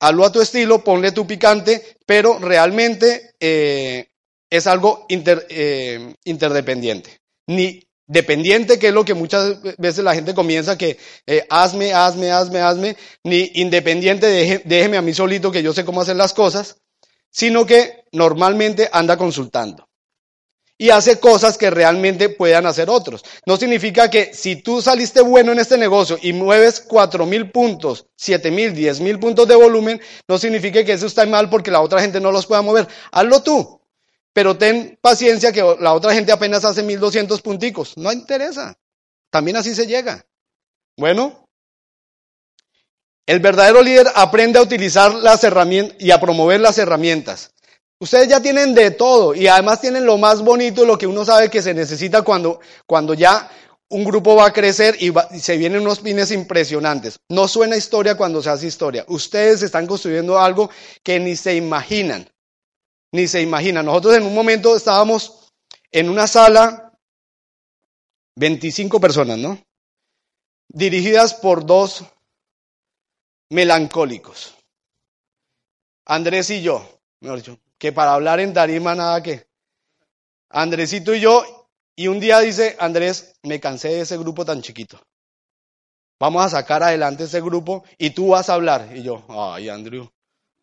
[0.02, 4.10] Hazlo a tu estilo, ponle tu picante, pero realmente eh,
[4.50, 7.22] es algo eh, interdependiente.
[7.48, 10.98] Ni dependiente, que es lo que muchas veces la gente comienza que
[11.28, 16.02] eh, hazme, hazme, hazme, hazme, ni independiente, déjeme a mí solito que yo sé cómo
[16.02, 16.76] hacer las cosas,
[17.32, 19.88] sino que normalmente anda consultando
[20.78, 23.24] y hace cosas que realmente puedan hacer otros.
[23.46, 28.08] No significa que si tú saliste bueno en este negocio y mueves cuatro mil puntos,
[28.16, 31.82] siete mil, diez mil puntos de volumen, no significa que eso está mal porque la
[31.82, 32.88] otra gente no los pueda mover.
[33.12, 33.78] Hazlo tú
[34.38, 37.98] pero ten paciencia que la otra gente apenas hace 1200 punticos.
[37.98, 38.78] No interesa.
[39.32, 40.28] También así se llega.
[40.96, 41.50] Bueno,
[43.26, 47.56] el verdadero líder aprende a utilizar las herramientas y a promover las herramientas.
[48.00, 51.50] Ustedes ya tienen de todo y además tienen lo más bonito, lo que uno sabe
[51.50, 53.50] que se necesita cuando, cuando ya
[53.90, 57.18] un grupo va a crecer y, y, se vienen unos pines impresionantes.
[57.30, 59.04] No suena historia cuando se hace historia.
[59.08, 60.70] Ustedes están construyendo algo
[61.04, 62.30] que ni se imaginan
[63.12, 63.84] ni se imagina.
[63.84, 65.52] Nosotros en un momento estábamos
[65.92, 66.94] en una sala,
[68.36, 69.60] 25 personas, ¿no?
[70.70, 72.04] Dirigidas por dos
[73.50, 74.56] melancólicos.
[76.06, 79.48] Andrés y yo, mejor dicho, que para hablar en tarima nada que.
[80.50, 81.44] Andresito y yo,
[81.96, 85.00] y un día dice, Andrés, me cansé de ese grupo tan chiquito.
[86.20, 88.90] Vamos a sacar adelante ese grupo y tú vas a hablar.
[88.96, 90.10] Y yo, ay, Andrew,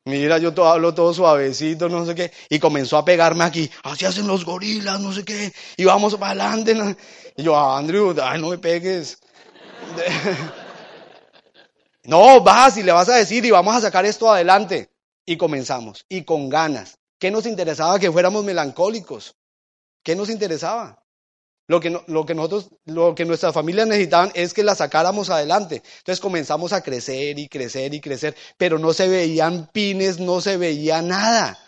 [0.07, 2.31] Mira, yo hablo todo suavecito, no sé qué.
[2.51, 3.71] Y comenzó a pegarme aquí.
[3.83, 5.51] Así hacen los gorilas, no sé qué.
[5.79, 6.97] Y vamos para adelante.
[7.37, 9.19] Y yo, Andrew, ay, no me pegues.
[12.05, 14.91] no, vas y le vas a decir y vamos a sacar esto adelante.
[15.25, 16.05] Y comenzamos.
[16.11, 16.99] Y con ganas.
[17.19, 19.37] ¿Qué nos interesaba que fuéramos melancólicos?
[20.03, 21.05] ¿Qué nos interesaba?
[21.67, 25.83] Lo que, nosotros, lo que nuestras familias necesitaban es que la sacáramos adelante.
[25.99, 30.59] Entonces comenzamos a crecer y crecer y crecer, pero no se veían pines, no se
[30.59, 31.59] veía nada.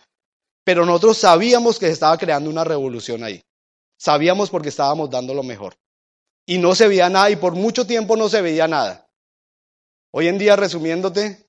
[0.65, 3.43] Pero nosotros sabíamos que se estaba creando una revolución ahí.
[3.99, 5.79] Sabíamos porque estábamos dando lo mejor.
[6.45, 9.09] Y no se veía nada y por mucho tiempo no se veía nada.
[10.13, 11.46] Hoy en día, resumiéndote,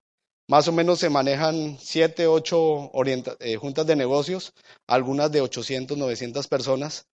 [0.48, 2.92] más o menos se manejan siete, ocho
[3.40, 4.54] eh, juntas de negocios,
[4.88, 7.08] algunas de 800, 900 personas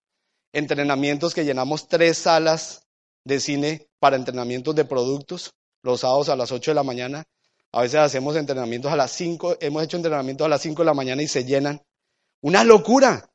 [0.54, 2.86] entrenamientos que llenamos tres salas
[3.24, 7.24] de cine para entrenamientos de productos, los sábados a las 8 de la mañana.
[7.72, 10.94] A veces hacemos entrenamientos a las 5, hemos hecho entrenamientos a las 5 de la
[10.94, 11.82] mañana y se llenan.
[12.40, 13.28] Una locura.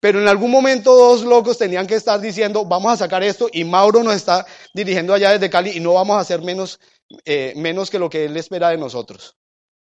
[0.00, 3.64] Pero en algún momento dos locos tenían que estar diciendo, vamos a sacar esto y
[3.64, 6.78] Mauro nos está dirigiendo allá desde Cali y no vamos a hacer menos
[7.24, 9.36] eh, menos que lo que Él espera de nosotros.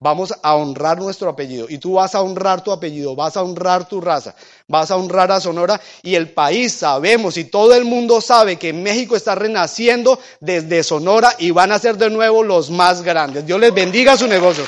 [0.01, 3.89] Vamos a honrar nuestro apellido y tú vas a honrar tu apellido, vas a honrar
[3.89, 4.35] tu raza,
[4.69, 8.73] vas a honrar a Sonora y el país sabemos y todo el mundo sabe que
[8.73, 13.47] México está renaciendo desde Sonora y van a ser de nuevo los más grandes.
[13.47, 14.67] Dios les bendiga su negocio.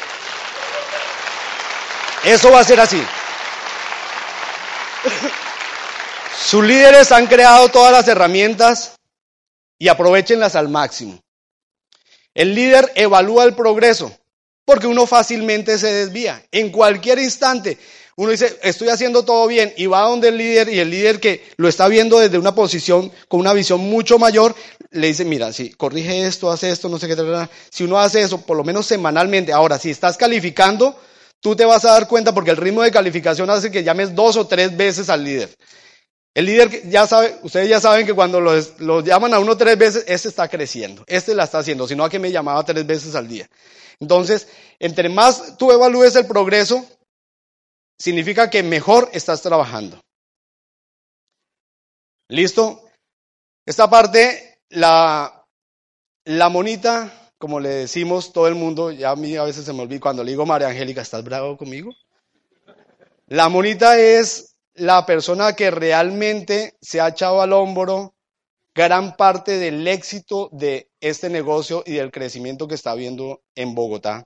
[2.25, 3.03] Eso va a ser así.
[6.47, 8.95] Sus líderes han creado todas las herramientas
[9.79, 11.19] y aprovechenlas al máximo.
[12.37, 14.13] El líder evalúa el progreso
[14.67, 16.45] porque uno fácilmente se desvía.
[16.53, 17.79] En cualquier instante,
[18.17, 21.49] uno dice, estoy haciendo todo bien y va donde el líder y el líder que
[21.57, 24.55] lo está viendo desde una posición con una visión mucho mayor,
[24.91, 27.17] le dice, mira, si corrige esto, hace esto, no sé qué,
[27.71, 30.95] si uno hace eso, por lo menos semanalmente, ahora, si estás calificando,
[31.41, 34.37] tú te vas a dar cuenta porque el ritmo de calificación hace que llames dos
[34.37, 35.49] o tres veces al líder.
[36.37, 40.05] El líder ya sabe, ustedes ya saben que cuando los, llaman a uno tres veces,
[40.07, 43.27] este está creciendo, este la está haciendo, sino a que me llamaba tres veces al
[43.27, 43.49] día.
[44.01, 44.47] Entonces,
[44.79, 46.85] entre más tú evalúes el progreso,
[47.99, 49.99] significa que mejor estás trabajando.
[52.29, 52.83] ¿Listo?
[53.65, 55.43] Esta parte, la,
[56.27, 59.81] la monita, como le decimos todo el mundo, ya a mí a veces se me
[59.81, 61.95] olvida cuando le digo María Angélica, ¿estás bravo conmigo?
[63.27, 68.15] La monita es la persona que realmente se ha echado al hombro
[68.75, 74.25] gran parte del éxito de este negocio y del crecimiento que está habiendo en Bogotá.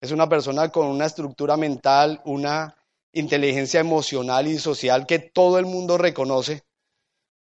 [0.00, 2.76] Es una persona con una estructura mental, una
[3.12, 6.62] inteligencia emocional y social que todo el mundo reconoce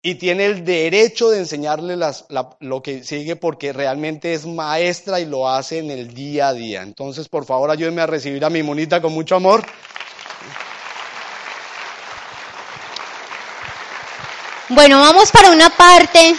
[0.02, 1.98] y tiene el derecho de enseñarle
[2.60, 6.84] lo que sigue porque realmente es maestra y lo hace en el día a día.
[6.84, 9.66] Entonces, por favor, ayúdenme a recibir a mi monita con mucho amor.
[14.70, 16.36] Bueno, vamos para una parte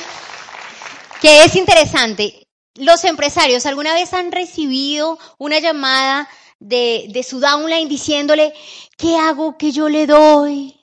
[1.21, 2.49] que es interesante.
[2.75, 8.53] Los empresarios, ¿alguna vez han recibido una llamada de, su downline diciéndole,
[8.99, 10.77] ¿qué hago que yo le doy?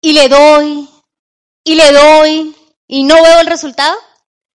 [0.00, 0.88] Y le doy,
[1.64, 3.96] y le doy, y no veo el resultado.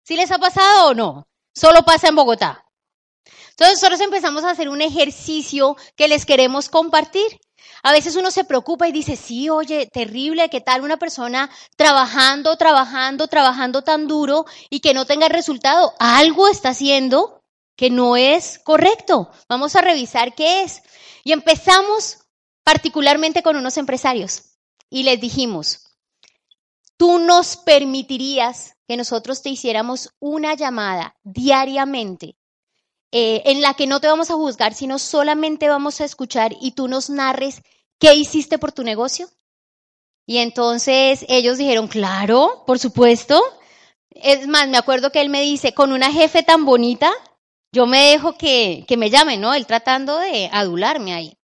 [0.02, 1.28] ¿Sí les ha pasado o no?
[1.54, 2.66] Solo pasa en Bogotá.
[3.50, 7.38] Entonces nosotros empezamos a hacer un ejercicio que les queremos compartir.
[7.86, 12.56] A veces uno se preocupa y dice, sí, oye, terrible, ¿qué tal una persona trabajando,
[12.56, 15.92] trabajando, trabajando tan duro y que no tenga resultado?
[15.98, 17.42] Algo está haciendo
[17.76, 19.30] que no es correcto.
[19.50, 20.80] Vamos a revisar qué es.
[21.24, 22.20] Y empezamos
[22.62, 24.56] particularmente con unos empresarios
[24.88, 25.80] y les dijimos,
[26.96, 32.38] tú nos permitirías que nosotros te hiciéramos una llamada diariamente
[33.12, 36.72] eh, en la que no te vamos a juzgar, sino solamente vamos a escuchar y
[36.72, 37.60] tú nos narres
[37.98, 39.28] qué hiciste por tu negocio.
[40.26, 43.42] Y entonces ellos dijeron, claro, por supuesto.
[44.10, 47.12] Es más, me acuerdo que él me dice, con una jefe tan bonita,
[47.72, 49.52] yo me dejo que, que me llame, ¿no?
[49.52, 51.36] Él tratando de adularme ahí.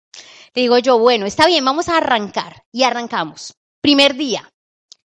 [0.54, 2.64] Digo yo, bueno, está bien, vamos a arrancar.
[2.72, 3.54] Y arrancamos.
[3.80, 4.50] Primer día,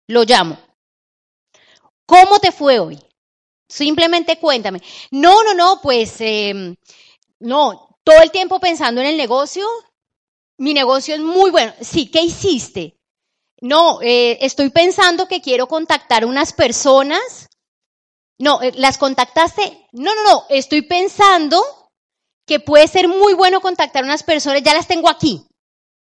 [0.06, 0.58] lo llamo.
[2.06, 2.98] ¿Cómo te fue hoy?
[3.68, 4.80] Simplemente cuéntame.
[5.10, 6.74] No, no, no, pues em,
[7.40, 9.66] no, todo el tiempo pensando en el negocio.
[10.58, 11.72] Mi negocio es muy bueno.
[11.80, 12.98] Sí, ¿qué hiciste?
[13.60, 17.48] No, eh, estoy pensando que quiero contactar unas personas.
[18.38, 19.86] No, eh, ¿las contactaste?
[19.92, 21.62] No, no, no, estoy pensando
[22.46, 25.46] que puede ser muy bueno contactar unas personas, ya las tengo aquí.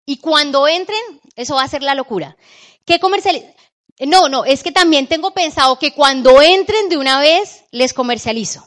[0.05, 2.37] Y cuando entren, eso va a ser la locura.
[2.85, 3.55] ¿Qué comercial?
[3.99, 8.63] No, no, es que también tengo pensado que cuando entren de una vez, les comercializo.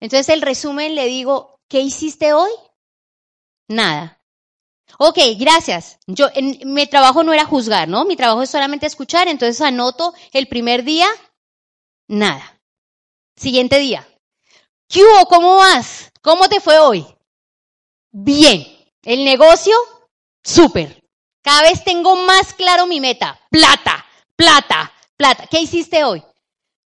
[0.00, 2.50] Entonces el resumen le digo, ¿qué hiciste hoy?
[3.68, 4.15] Nada.
[4.98, 5.98] Ok, gracias.
[6.06, 6.28] Yo,
[6.64, 8.04] mi trabajo no era juzgar, ¿no?
[8.04, 11.08] Mi trabajo es solamente escuchar, entonces anoto el primer día,
[12.08, 12.60] nada.
[13.36, 14.06] Siguiente día.
[14.88, 15.02] ¿Qué?
[15.28, 16.10] ¿Cómo vas?
[16.22, 17.06] ¿Cómo te fue hoy?
[18.10, 18.66] Bien.
[19.02, 19.76] El negocio,
[20.42, 21.04] súper.
[21.42, 24.06] Cada vez tengo más claro mi meta, plata
[24.36, 25.46] plata, plata.
[25.50, 26.22] ¿Qué hiciste hoy?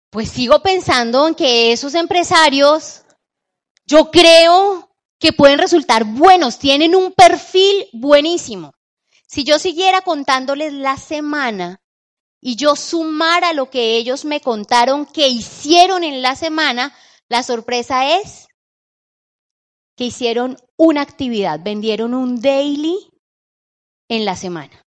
[0.09, 3.03] Pues sigo pensando en que esos empresarios,
[3.85, 4.89] yo creo
[5.21, 8.73] que pueden resultar buenos, tienen un perfil buenísimo.
[9.27, 11.79] Si yo siguiera contándoles la semana
[12.41, 16.93] y yo sumara lo que ellos me contaron que hicieron en la semana,
[17.29, 18.47] la sorpresa es
[19.95, 22.97] que hicieron una actividad, vendieron un daily
[24.09, 24.83] en la semana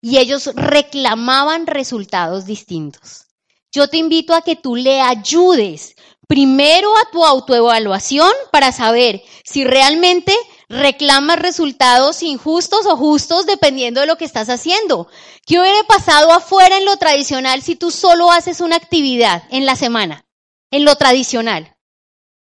[0.00, 3.26] y ellos reclamaban resultados distintos.
[3.72, 5.96] Yo te invito a que tú le ayudes
[6.32, 10.34] primero a tu autoevaluación para saber si realmente
[10.70, 15.08] reclamas resultados injustos o justos dependiendo de lo que estás haciendo.
[15.46, 19.76] ¿Qué hubiera pasado afuera en lo tradicional si tú solo haces una actividad en la
[19.76, 20.24] semana?
[20.70, 21.76] En lo tradicional.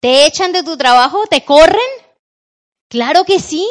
[0.01, 1.25] ¿Te echan de tu trabajo?
[1.27, 1.79] ¿Te corren?
[2.89, 3.65] Claro que sí.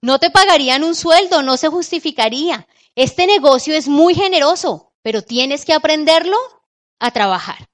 [0.00, 2.66] No te pagarían un sueldo, no se justificaría.
[2.96, 6.36] Este negocio es muy generoso, pero tienes que aprenderlo
[6.98, 7.68] a trabajar.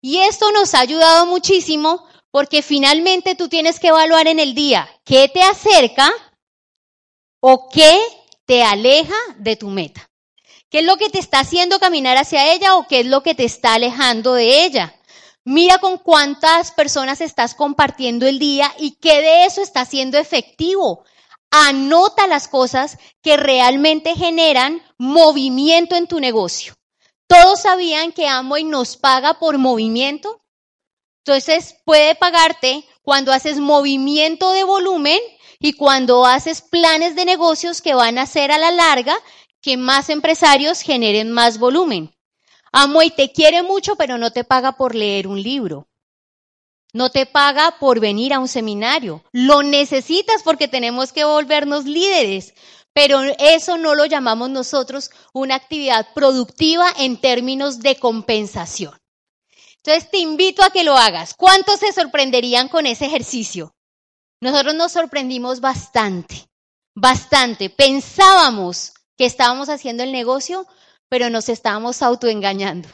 [0.00, 4.88] Y esto nos ha ayudado muchísimo porque finalmente tú tienes que evaluar en el día
[5.04, 6.10] qué te acerca
[7.40, 8.00] o qué
[8.46, 10.08] te aleja de tu meta.
[10.70, 13.34] ¿Qué es lo que te está haciendo caminar hacia ella o qué es lo que
[13.34, 14.94] te está alejando de ella?
[15.44, 21.04] Mira con cuántas personas estás compartiendo el día y qué de eso está siendo efectivo.
[21.50, 26.74] Anota las cosas que realmente generan movimiento en tu negocio.
[27.30, 30.42] Todos sabían que Amway nos paga por movimiento.
[31.24, 35.20] Entonces puede pagarte cuando haces movimiento de volumen
[35.60, 39.16] y cuando haces planes de negocios que van a hacer a la larga
[39.62, 42.12] que más empresarios generen más volumen.
[42.72, 45.86] Amway te quiere mucho, pero no te paga por leer un libro.
[46.92, 49.22] No te paga por venir a un seminario.
[49.30, 52.54] Lo necesitas porque tenemos que volvernos líderes.
[52.92, 58.98] Pero eso no lo llamamos nosotros una actividad productiva en términos de compensación.
[59.76, 61.34] Entonces te invito a que lo hagas.
[61.34, 63.72] ¿Cuántos se sorprenderían con ese ejercicio?
[64.42, 66.48] Nosotros nos sorprendimos bastante,
[66.94, 67.70] bastante.
[67.70, 70.66] Pensábamos que estábamos haciendo el negocio,
[71.08, 72.88] pero nos estábamos autoengañando.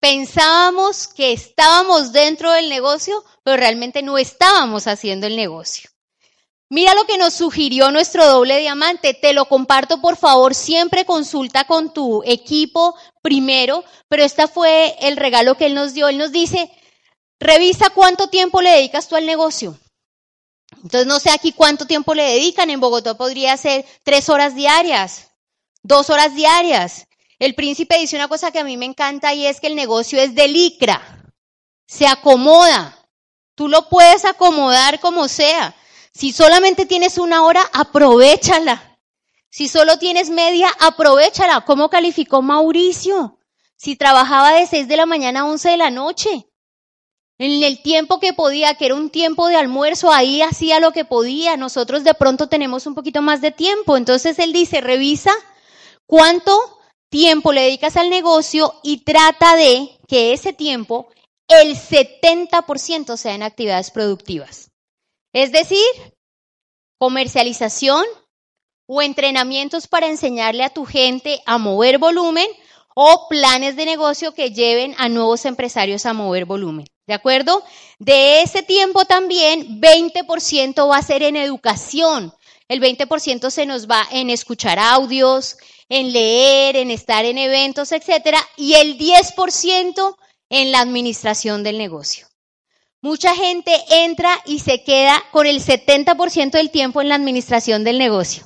[0.00, 5.90] Pensábamos que estábamos dentro del negocio, pero realmente no estábamos haciendo el negocio.
[6.68, 9.14] Mira lo que nos sugirió nuestro doble diamante.
[9.14, 10.54] Te lo comparto, por favor.
[10.54, 16.08] Siempre consulta con tu equipo primero, pero este fue el regalo que él nos dio.
[16.08, 16.70] Él nos dice,
[17.38, 19.78] revisa cuánto tiempo le dedicas tú al negocio.
[20.82, 22.70] Entonces no sé aquí cuánto tiempo le dedican.
[22.70, 25.28] En Bogotá podría ser tres horas diarias,
[25.82, 27.06] dos horas diarias.
[27.38, 30.20] El príncipe dice una cosa que a mí me encanta y es que el negocio
[30.20, 31.32] es de licra.
[31.86, 32.98] Se acomoda.
[33.54, 35.76] Tú lo puedes acomodar como sea.
[36.16, 38.98] Si solamente tienes una hora, aprovechala.
[39.50, 41.60] Si solo tienes media, aprovechala.
[41.66, 43.38] ¿Cómo calificó Mauricio?
[43.76, 46.48] Si trabajaba de 6 de la mañana a 11 de la noche.
[47.36, 51.04] En el tiempo que podía, que era un tiempo de almuerzo, ahí hacía lo que
[51.04, 51.58] podía.
[51.58, 53.98] Nosotros de pronto tenemos un poquito más de tiempo.
[53.98, 55.32] Entonces él dice, revisa
[56.06, 56.78] cuánto
[57.10, 61.08] tiempo le dedicas al negocio y trata de que ese tiempo,
[61.46, 64.65] el 70% sea en actividades productivas.
[65.36, 65.84] Es decir,
[66.98, 68.02] comercialización
[68.88, 72.46] o entrenamientos para enseñarle a tu gente a mover volumen
[72.94, 76.86] o planes de negocio que lleven a nuevos empresarios a mover volumen.
[77.06, 77.62] ¿De acuerdo?
[77.98, 82.32] De ese tiempo también, 20% va a ser en educación.
[82.66, 85.58] El 20% se nos va en escuchar audios,
[85.90, 90.16] en leer, en estar en eventos, etcétera, y el 10%
[90.48, 92.26] en la administración del negocio.
[93.06, 98.00] Mucha gente entra y se queda con el 70% del tiempo en la administración del
[98.00, 98.44] negocio.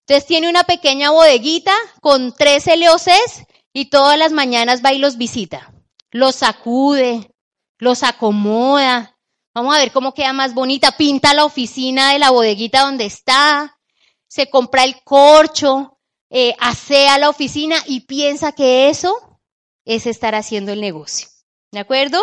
[0.00, 5.16] Entonces tiene una pequeña bodeguita con tres LOCs y todas las mañanas va y los
[5.16, 5.72] visita.
[6.10, 7.32] Los sacude,
[7.78, 9.16] los acomoda.
[9.54, 10.96] Vamos a ver cómo queda más bonita.
[10.96, 13.78] Pinta la oficina de la bodeguita donde está.
[14.26, 16.00] Se compra el corcho,
[16.30, 19.40] eh, asea la oficina y piensa que eso
[19.84, 21.28] es estar haciendo el negocio.
[21.70, 22.18] ¿De acuerdo?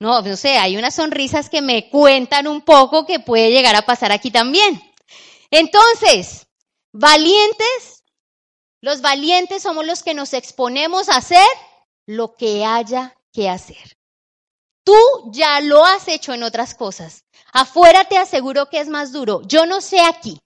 [0.00, 3.82] No, no sé, hay unas sonrisas que me cuentan un poco que puede llegar a
[3.82, 4.80] pasar aquí también.
[5.50, 6.46] Entonces,
[6.92, 8.04] valientes,
[8.80, 11.46] los valientes somos los que nos exponemos a hacer
[12.06, 13.96] lo que haya que hacer.
[14.84, 14.96] Tú
[15.32, 17.24] ya lo has hecho en otras cosas.
[17.52, 19.42] Afuera te aseguro que es más duro.
[19.46, 20.38] Yo no sé aquí,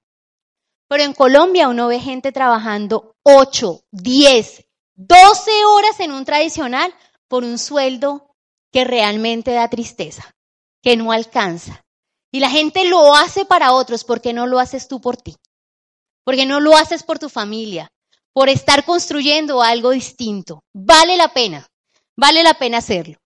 [0.88, 6.92] pero en Colombia uno ve gente trabajando 8, 10, 12 horas en un tradicional
[7.28, 8.31] por un sueldo
[8.72, 10.34] que realmente da tristeza,
[10.82, 11.84] que no alcanza.
[12.32, 15.36] Y la gente lo hace para otros, ¿por qué no lo haces tú por ti?
[16.24, 17.92] Porque no lo haces por tu familia,
[18.32, 20.64] por estar construyendo algo distinto.
[20.72, 21.66] Vale la pena,
[22.16, 23.18] vale la pena hacerlo.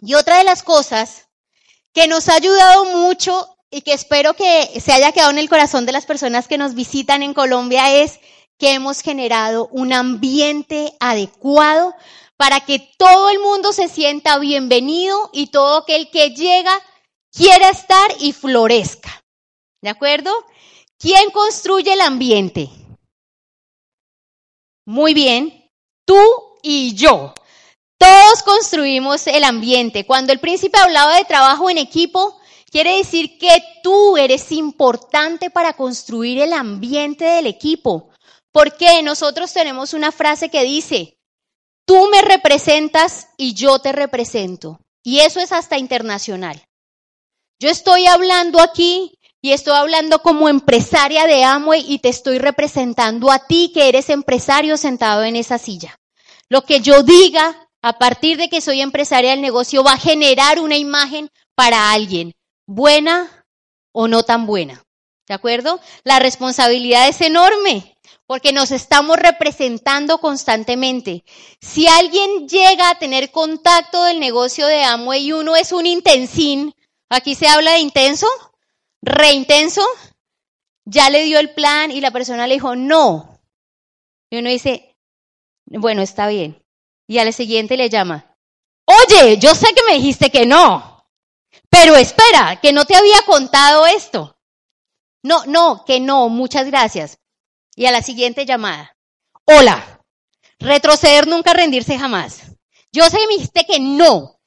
[0.00, 1.28] Y otra de las cosas
[1.92, 5.86] que nos ha ayudado mucho y que espero que se haya quedado en el corazón
[5.86, 8.20] de las personas que nos visitan en Colombia es
[8.58, 11.94] que hemos generado un ambiente adecuado
[12.36, 16.78] para que todo el mundo se sienta bienvenido y todo aquel que llega
[17.32, 19.22] quiera estar y florezca.
[19.80, 20.32] ¿De acuerdo?
[20.98, 22.68] ¿Quién construye el ambiente?
[24.86, 25.70] Muy bien,
[26.04, 26.18] tú
[26.62, 27.34] y yo.
[27.98, 30.06] Todos construimos el ambiente.
[30.06, 35.74] Cuando el príncipe hablaba de trabajo en equipo, quiere decir que tú eres importante para
[35.74, 38.10] construir el ambiente del equipo.
[38.50, 41.16] Porque nosotros tenemos una frase que dice,
[41.84, 44.80] tú me representas y yo te represento.
[45.02, 46.62] Y eso es hasta internacional.
[47.58, 53.30] Yo estoy hablando aquí y estoy hablando como empresaria de Amway y te estoy representando
[53.30, 55.98] a ti que eres empresario sentado en esa silla.
[56.48, 60.60] Lo que yo diga a partir de que soy empresaria del negocio va a generar
[60.60, 62.34] una imagen para alguien,
[62.66, 63.44] buena
[63.92, 64.84] o no tan buena.
[65.26, 65.80] ¿De acuerdo?
[66.04, 67.91] La responsabilidad es enorme
[68.32, 71.22] porque nos estamos representando constantemente.
[71.60, 76.74] Si alguien llega a tener contacto del negocio de Amway y uno es un intensín,
[77.12, 78.26] Aquí se habla de intenso,
[79.02, 79.82] reintenso.
[80.86, 83.38] Ya le dio el plan y la persona le dijo no.
[84.30, 84.96] Y uno dice,
[85.66, 86.64] bueno, está bien.
[87.06, 88.34] Y al siguiente le llama,
[88.86, 91.06] oye, yo sé que me dijiste que no,
[91.68, 94.38] pero espera, que no te había contado esto.
[95.22, 97.18] No, no, que no, muchas gracias.
[97.74, 98.96] Y a la siguiente llamada,
[99.44, 100.02] hola,
[100.58, 102.52] retroceder nunca, rendirse jamás.
[102.92, 104.38] Yo sé que me dijiste que no,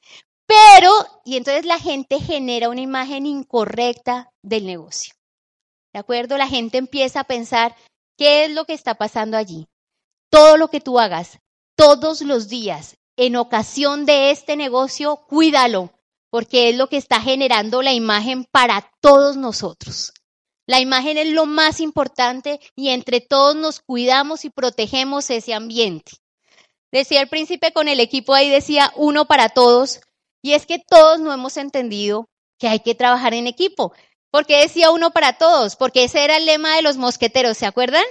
[0.46, 0.92] pero,
[1.24, 5.14] y entonces la gente genera una imagen incorrecta del negocio.
[5.92, 6.36] ¿De acuerdo?
[6.38, 7.74] La gente empieza a pensar,
[8.16, 9.66] ¿qué es lo que está pasando allí?
[10.30, 11.38] Todo lo que tú hagas
[11.76, 15.92] todos los días en ocasión de este negocio, cuídalo,
[16.30, 20.12] porque es lo que está generando la imagen para todos nosotros.
[20.66, 26.12] La imagen es lo más importante y entre todos nos cuidamos y protegemos ese ambiente.
[26.90, 30.00] Decía el príncipe con el equipo ahí, decía uno para todos,
[30.42, 33.92] y es que todos no hemos entendido que hay que trabajar en equipo.
[34.30, 38.04] Porque decía uno para todos, porque ese era el lema de los mosqueteros, ¿se acuerdan?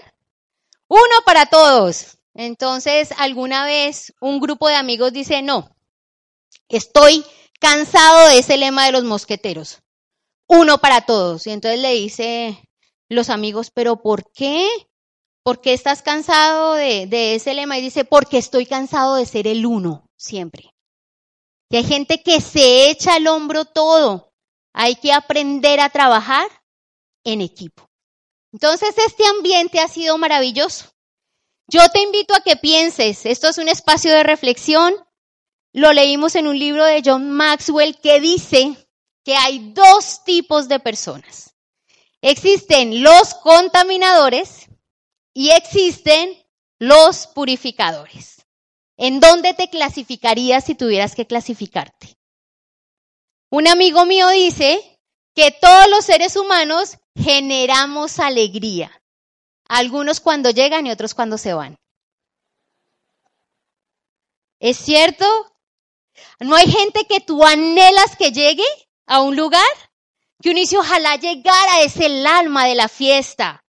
[0.88, 2.18] Uno para todos.
[2.34, 5.76] Entonces, alguna vez un grupo de amigos dice, no,
[6.68, 7.26] estoy
[7.60, 9.80] cansado de ese lema de los mosqueteros.
[10.48, 11.48] Uno para todos.
[11.48, 12.64] Y entonces le dice
[13.10, 14.68] los amigos, pero ¿por qué?
[15.44, 17.78] ¿Por qué estás cansado de, ese lema?
[17.78, 20.72] Y dice, porque estoy cansado de ser el uno siempre.
[21.70, 24.34] Y hay gente que se echa al hombro todo.
[24.74, 26.48] Hay que aprender a trabajar
[27.24, 27.88] en equipo.
[28.52, 30.92] Entonces, este ambiente ha sido maravilloso.
[31.68, 34.94] Yo te invito a que pienses, esto es un espacio de reflexión.
[35.74, 38.85] Lo leímos en un libro de John Maxwell que dice
[39.26, 41.56] que hay dos tipos de personas.
[42.22, 44.68] Existen los contaminadores
[45.34, 46.42] y existen
[46.80, 48.46] los purificadores.
[48.98, 52.16] ¿En dónde te clasificarías si tuvieras que clasificarte?
[53.50, 55.00] Un amigo mío dice
[55.34, 59.02] que todos los seres humanos generamos alegría.
[59.68, 61.78] Algunos cuando llegan y otros cuando se van.
[64.60, 65.26] ¿Es cierto?
[66.40, 68.64] ¿No hay gente que tú anhelas que llegue
[69.08, 69.62] a un lugar?
[70.40, 73.64] Dice, ojalá llegara, es el alma de la fiesta.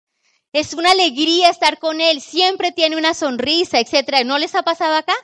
[0.53, 4.25] Es una alegría estar con él, siempre tiene una sonrisa, etcétera.
[4.25, 5.15] ¿No les ha pasado acá?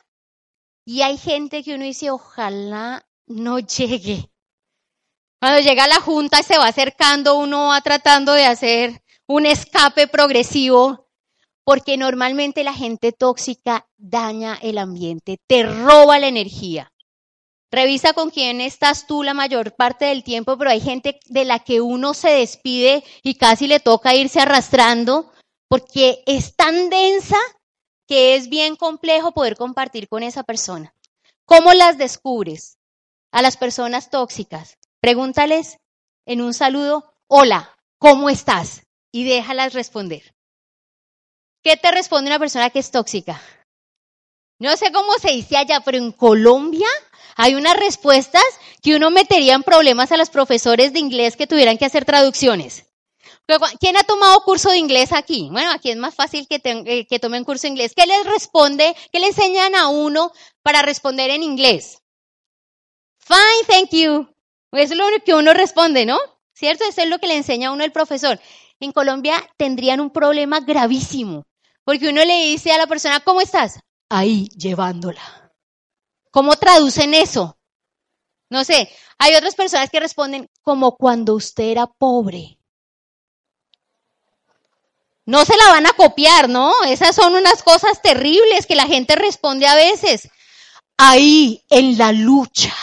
[0.84, 4.30] Y hay gente que uno dice, ojalá no llegue.
[5.40, 11.08] Cuando llega la junta se va acercando, uno va tratando de hacer un escape progresivo,
[11.64, 16.92] porque normalmente la gente tóxica daña el ambiente, te roba la energía.
[17.72, 21.60] Revisa con quién estás tú la mayor parte del tiempo, pero hay gente de la
[21.60, 25.32] que uno se despide y casi le toca irse arrastrando
[25.68, 27.38] porque es tan densa
[28.08, 30.92] que es bien complejo poder compartir con esa persona.
[31.44, 32.76] ¿Cómo las descubres?
[33.30, 34.76] A las personas tóxicas.
[35.00, 35.78] Pregúntales
[36.26, 38.82] en un saludo, hola, ¿cómo estás?
[39.12, 40.34] Y déjalas responder.
[41.62, 43.40] ¿Qué te responde una persona que es tóxica?
[44.58, 46.88] No sé cómo se dice allá, pero en Colombia
[47.40, 48.44] hay unas respuestas
[48.82, 52.84] que uno metería en problemas a los profesores de inglés que tuvieran que hacer traducciones.
[53.80, 55.48] ¿Quién ha tomado curso de inglés aquí?
[55.50, 57.94] Bueno, aquí es más fácil que, eh, que tomen curso de inglés.
[57.96, 58.94] ¿Qué les responde?
[59.10, 60.32] ¿Qué le enseñan a uno
[60.62, 62.02] para responder en inglés?
[63.18, 64.28] Fine, thank you.
[64.72, 66.18] Eso es lo que uno responde, ¿no?
[66.52, 66.84] ¿Cierto?
[66.84, 68.38] Eso es lo que le enseña a uno el profesor.
[68.80, 71.46] En Colombia tendrían un problema gravísimo,
[71.84, 73.80] porque uno le dice a la persona, ¿cómo estás?
[74.10, 75.39] Ahí, llevándola.
[76.30, 77.58] ¿Cómo traducen eso?
[78.48, 82.58] No sé, hay otras personas que responden como cuando usted era pobre.
[85.24, 86.72] No se la van a copiar, ¿no?
[86.84, 90.28] Esas son unas cosas terribles que la gente responde a veces.
[90.96, 92.74] Ahí, en la lucha.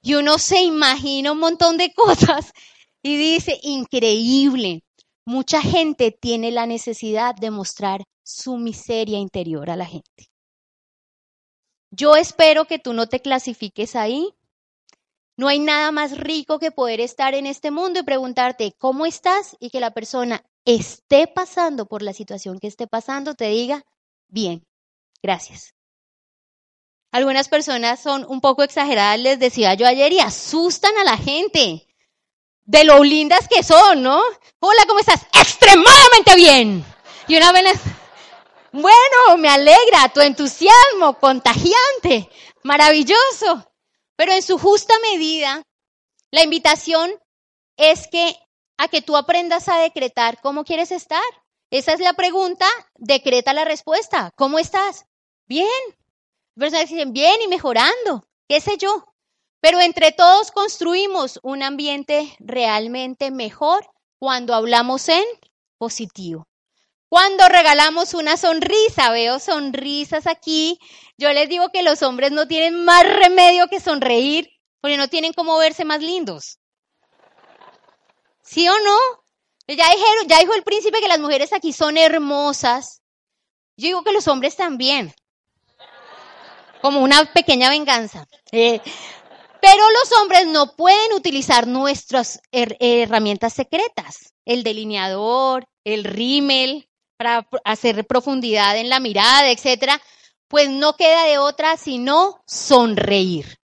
[0.00, 2.52] Y uno se imagina un montón de cosas
[3.02, 4.84] y dice, increíble.
[5.26, 10.29] Mucha gente tiene la necesidad de mostrar su miseria interior a la gente.
[11.90, 14.34] Yo espero que tú no te clasifiques ahí.
[15.36, 19.56] No hay nada más rico que poder estar en este mundo y preguntarte cómo estás
[19.58, 23.84] y que la persona esté pasando por la situación que esté pasando te diga,
[24.28, 24.66] bien,
[25.22, 25.74] gracias.
[27.12, 31.88] Algunas personas son un poco exageradas, les decía yo ayer, y asustan a la gente
[32.66, 34.20] de lo lindas que son, ¿no?
[34.60, 35.26] Hola, ¿cómo estás?
[35.32, 36.84] Extremadamente bien.
[37.26, 37.80] Y una vez,
[38.72, 42.30] bueno, me alegra tu entusiasmo contagiante,
[42.62, 43.66] maravilloso.
[44.16, 45.62] Pero en su justa medida,
[46.30, 47.10] la invitación
[47.76, 48.36] es que
[48.76, 51.22] a que tú aprendas a decretar cómo quieres estar.
[51.70, 52.66] Esa es la pregunta,
[52.96, 54.30] decreta la respuesta.
[54.36, 55.04] ¿Cómo estás?
[55.46, 55.68] Bien.
[56.56, 59.04] Personas dicen, bien y mejorando, qué sé yo.
[59.60, 63.86] Pero entre todos construimos un ambiente realmente mejor
[64.18, 65.24] cuando hablamos en
[65.78, 66.46] positivo.
[67.10, 70.78] Cuando regalamos una sonrisa, veo sonrisas aquí.
[71.18, 74.48] Yo les digo que los hombres no tienen más remedio que sonreír
[74.80, 76.60] porque no tienen cómo verse más lindos.
[78.44, 78.96] ¿Sí o no?
[79.66, 83.02] Ya, dijeron, ya dijo el príncipe que las mujeres aquí son hermosas.
[83.76, 85.12] Yo digo que los hombres también.
[86.80, 88.28] Como una pequeña venganza.
[88.52, 88.80] Eh,
[89.60, 94.32] pero los hombres no pueden utilizar nuestras herramientas secretas.
[94.44, 96.89] El delineador, el rímel,
[97.20, 100.00] para hacer profundidad en la mirada, etcétera.
[100.48, 103.58] Pues no queda de otra sino sonreír.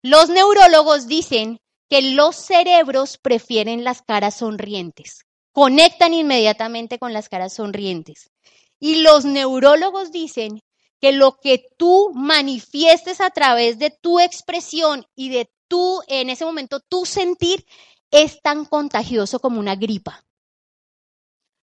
[0.00, 1.60] Los neurólogos dicen
[1.90, 8.30] que los cerebros prefieren las caras sonrientes, conectan inmediatamente con las caras sonrientes.
[8.78, 10.62] Y los neurólogos dicen
[11.02, 16.46] que lo que tú manifiestes a través de tu expresión y de tú, en ese
[16.46, 17.66] momento, tu sentir,
[18.10, 20.24] es tan contagioso como una gripa.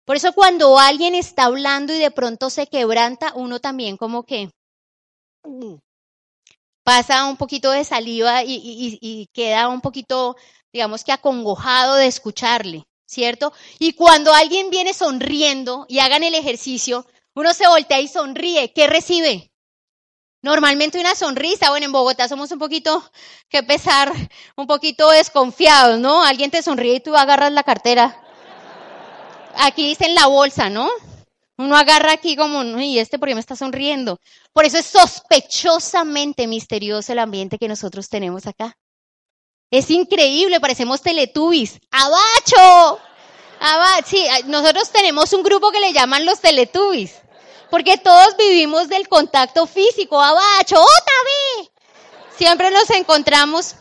[0.05, 4.51] Por eso cuando alguien está hablando y de pronto se quebranta, uno también como que
[6.85, 10.37] pasa un poquito de saliva y, queda un poquito,
[10.73, 13.53] digamos que acongojado de escucharle, ¿cierto?
[13.79, 18.87] Y cuando alguien viene sonriendo y hagan el ejercicio, uno se voltea y sonríe, ¿qué
[18.87, 19.51] recibe?
[20.43, 23.03] Normalmente una sonrisa, bueno, en Bogotá somos un poquito,
[23.49, 24.13] que pesar,
[24.57, 26.23] un poquito desconfiados, ¿no?
[26.23, 28.24] Alguien te sonríe y tú agarras la cartera.
[29.57, 30.89] Aquí dicen la bolsa, ¿no?
[31.57, 34.19] Uno agarra aquí como, y este por qué me está sonriendo.
[34.53, 38.77] Por eso es sospechosamente misterioso el ambiente que nosotros tenemos acá.
[39.71, 41.79] Es increíble, parecemos teletubbies.
[41.91, 43.01] ¡Abacho!
[43.61, 44.07] Abacho.
[44.07, 47.21] Sí, nosotros tenemos un grupo que le llaman los teletubbies.
[47.71, 50.21] Porque todos vivimos del contacto físico.
[50.21, 50.77] ¡Abacho!
[50.77, 51.71] ¡Otra vez!
[52.37, 53.77] Siempre nos encontramos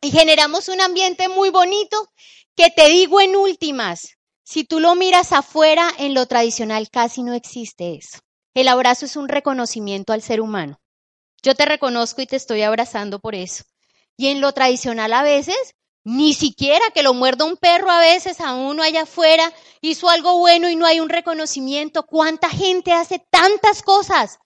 [0.00, 2.10] y generamos un ambiente muy bonito
[2.56, 4.16] que te digo en últimas,
[4.50, 8.18] si tú lo miras afuera, en lo tradicional casi no existe eso.
[8.52, 10.80] El abrazo es un reconocimiento al ser humano.
[11.40, 13.62] Yo te reconozco y te estoy abrazando por eso.
[14.16, 18.40] Y en lo tradicional a veces, ni siquiera que lo muerda un perro a veces
[18.40, 22.02] a uno allá afuera, hizo algo bueno y no hay un reconocimiento.
[22.02, 24.40] ¿Cuánta gente hace tantas cosas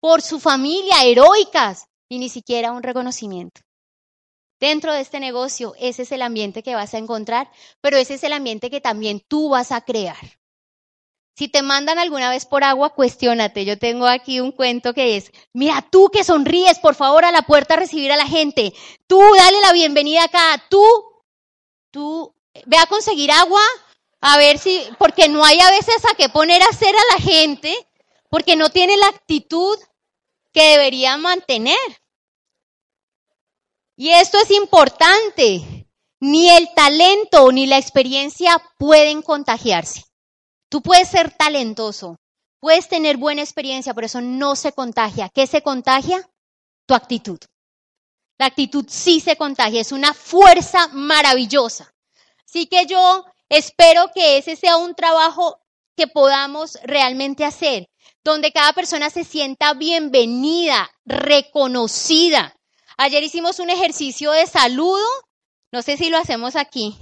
[0.00, 3.60] por su familia, heroicas, y ni siquiera un reconocimiento?
[4.62, 7.50] Dentro de este negocio, ese es el ambiente que vas a encontrar,
[7.80, 10.38] pero ese es el ambiente que también tú vas a crear.
[11.34, 13.64] Si te mandan alguna vez por agua, cuestiónate.
[13.64, 17.42] Yo tengo aquí un cuento que es, mira, tú que sonríes, por favor, a la
[17.42, 18.72] puerta a recibir a la gente.
[19.08, 20.64] Tú dale la bienvenida acá.
[20.70, 20.84] Tú,
[21.90, 22.32] tú,
[22.64, 23.62] ve a conseguir agua,
[24.20, 27.20] a ver si, porque no hay a veces a qué poner a hacer a la
[27.20, 27.74] gente,
[28.30, 29.76] porque no tiene la actitud
[30.52, 32.01] que debería mantener.
[33.96, 35.88] Y esto es importante.
[36.20, 40.04] Ni el talento ni la experiencia pueden contagiarse.
[40.68, 42.16] Tú puedes ser talentoso,
[42.60, 45.28] puedes tener buena experiencia, pero eso no se contagia.
[45.28, 46.30] ¿Qué se contagia?
[46.86, 47.38] Tu actitud.
[48.38, 51.92] La actitud sí se contagia, es una fuerza maravillosa.
[52.46, 55.60] Así que yo espero que ese sea un trabajo
[55.96, 57.88] que podamos realmente hacer,
[58.24, 62.54] donde cada persona se sienta bienvenida, reconocida,
[62.96, 65.06] Ayer hicimos un ejercicio de saludo.
[65.72, 66.96] No sé si lo hacemos aquí.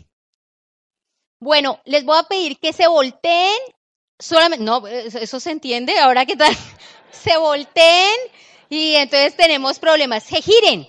[1.40, 3.58] Bueno, les voy a pedir que se volteen.
[4.18, 5.98] Solamente, no, eso se entiende.
[5.98, 6.54] Ahora qué tal.
[7.10, 8.16] Se volteen
[8.68, 10.22] y entonces tenemos problemas.
[10.22, 10.86] Se giren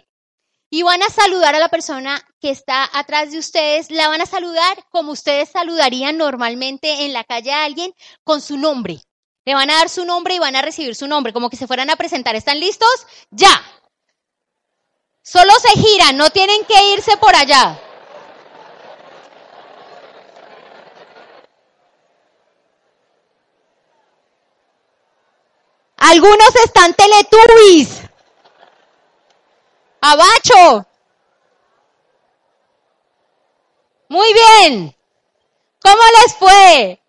[0.69, 3.91] y van a saludar a la persona que está atrás de ustedes.
[3.91, 7.93] La van a saludar como ustedes saludarían normalmente en la calle a alguien
[8.23, 9.01] con su nombre.
[9.45, 11.67] Le van a dar su nombre y van a recibir su nombre, como que se
[11.67, 12.35] fueran a presentar.
[12.35, 13.07] ¿Están listos?
[13.31, 13.49] Ya.
[15.23, 17.79] Solo se giran, no tienen que irse por allá.
[25.97, 28.01] Algunos están teletubbies.
[30.01, 30.85] Abacho.
[34.09, 34.95] Muy bien.
[35.81, 37.01] ¿Cómo les fue?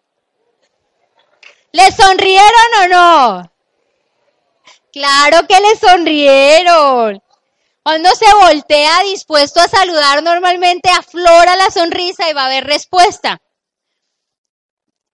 [1.72, 3.52] ¿Les sonrieron o no?
[4.92, 7.22] Claro que le sonrieron.
[7.82, 13.38] Cuando se voltea dispuesto a saludar, normalmente aflora la sonrisa y va a haber respuesta.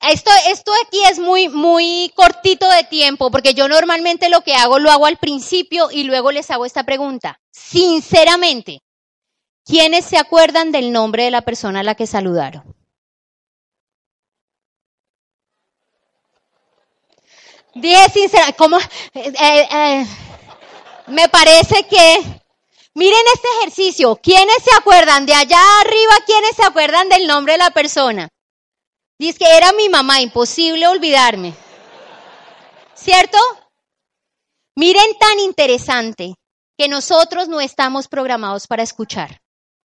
[0.01, 4.79] Esto, esto aquí es muy, muy cortito de tiempo, porque yo normalmente lo que hago
[4.79, 7.41] lo hago al principio y luego les hago esta pregunta.
[7.51, 8.83] Sinceramente,
[9.65, 12.77] ¿quiénes se acuerdan del nombre de la persona a la que saludaron?
[17.75, 18.79] Dije sinceramente, ¿cómo?
[18.79, 20.07] Eh, eh, eh,
[21.09, 22.41] me parece que,
[22.99, 26.15] miren este ejercicio, ¿quiénes se acuerdan de allá arriba?
[26.27, 28.29] ¿Quiénes se acuerdan del nombre de la persona?
[29.19, 31.55] Dice que era mi mamá, imposible olvidarme.
[32.95, 33.39] ¿Cierto?
[34.75, 36.35] Miren tan interesante
[36.77, 39.41] que nosotros no estamos programados para escuchar.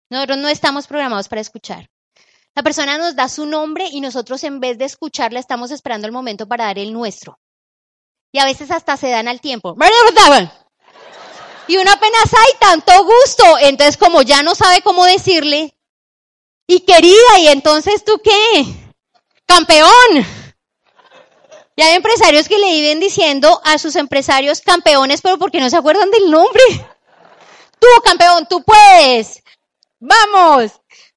[0.09, 1.89] Nosotros no estamos programados para escuchar.
[2.55, 6.13] La persona nos da su nombre y nosotros en vez de escucharla estamos esperando el
[6.13, 7.39] momento para dar el nuestro.
[8.33, 9.75] Y a veces hasta se dan al tiempo.
[11.67, 13.43] Y una apenas hay tanto gusto.
[13.61, 15.73] Entonces como ya no sabe cómo decirle.
[16.67, 18.87] Y querida, ¿y entonces tú qué?
[19.47, 20.25] campeón.
[21.75, 25.77] Y hay empresarios que le viven diciendo a sus empresarios campeones, pero porque no se
[25.77, 26.63] acuerdan del nombre.
[27.79, 29.41] Tú, campeón, tú puedes.
[29.99, 30.71] Vamos.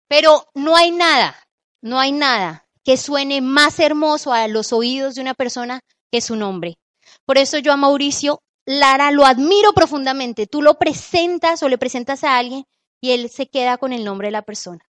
[0.09, 1.37] Pero no hay nada,
[1.81, 5.81] no hay nada que suene más hermoso a los oídos de una persona
[6.11, 6.79] que su nombre.
[7.25, 10.47] Por eso yo a Mauricio Lara lo admiro profundamente.
[10.47, 12.65] Tú lo presentas o le presentas a alguien
[13.01, 14.85] y él se queda con el nombre de la persona.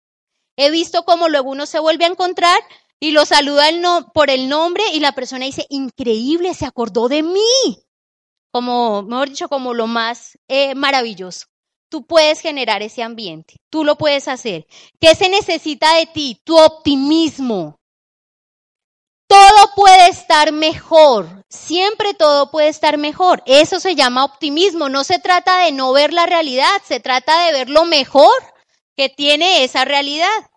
[0.57, 2.59] He visto cómo luego uno se vuelve a encontrar
[2.99, 3.69] y lo saluda
[4.13, 7.83] por el nombre y la persona dice, increíble, se acordó de mí.
[8.51, 11.45] Como, mejor dicho, como lo más eh, maravilloso.
[11.89, 14.65] Tú puedes generar ese ambiente, tú lo puedes hacer.
[14.99, 16.41] ¿Qué se necesita de ti?
[16.43, 17.76] Tu optimismo.
[19.27, 23.43] Todo puede estar mejor, siempre todo puede estar mejor.
[23.45, 24.87] Eso se llama optimismo.
[24.87, 28.33] No se trata de no ver la realidad, se trata de ver lo mejor
[28.95, 30.49] que tiene esa realidad.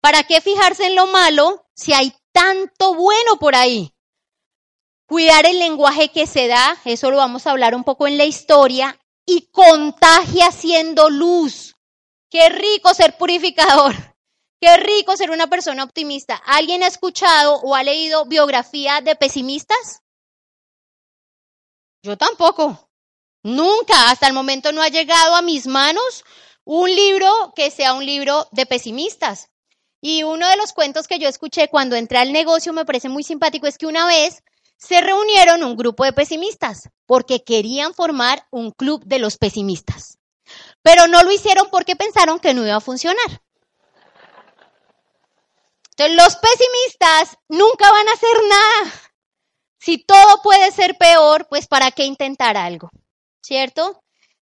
[0.00, 3.92] ¿Para qué fijarse en lo malo si hay tanto bueno por ahí?
[5.06, 8.24] Cuidar el lenguaje que se da, eso lo vamos a hablar un poco en la
[8.24, 11.76] historia, y contagia siendo luz.
[12.28, 13.94] Qué rico ser purificador.
[14.60, 16.36] Qué rico ser una persona optimista.
[16.46, 20.02] ¿Alguien ha escuchado o ha leído biografía de pesimistas?
[22.02, 22.90] Yo tampoco.
[23.42, 26.24] Nunca, hasta el momento no ha llegado a mis manos
[26.64, 29.50] un libro que sea un libro de pesimistas.
[30.00, 33.22] Y uno de los cuentos que yo escuché cuando entré al negocio me parece muy
[33.22, 34.42] simpático es que una vez
[34.78, 40.18] se reunieron un grupo de pesimistas porque querían formar un club de los pesimistas.
[40.82, 43.42] Pero no lo hicieron porque pensaron que no iba a funcionar.
[45.98, 48.92] Entonces los pesimistas nunca van a hacer nada.
[49.80, 52.90] Si todo puede ser peor, pues ¿para qué intentar algo?
[53.42, 54.02] ¿Cierto?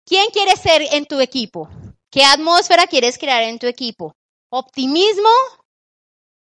[0.05, 1.69] ¿Quién quiere ser en tu equipo?
[2.09, 4.15] ¿Qué atmósfera quieres crear en tu equipo?
[4.49, 5.29] Optimismo,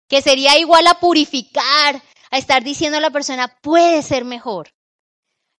[0.07, 4.74] que sería igual a purificar, a estar diciendo a la persona, puede ser mejor.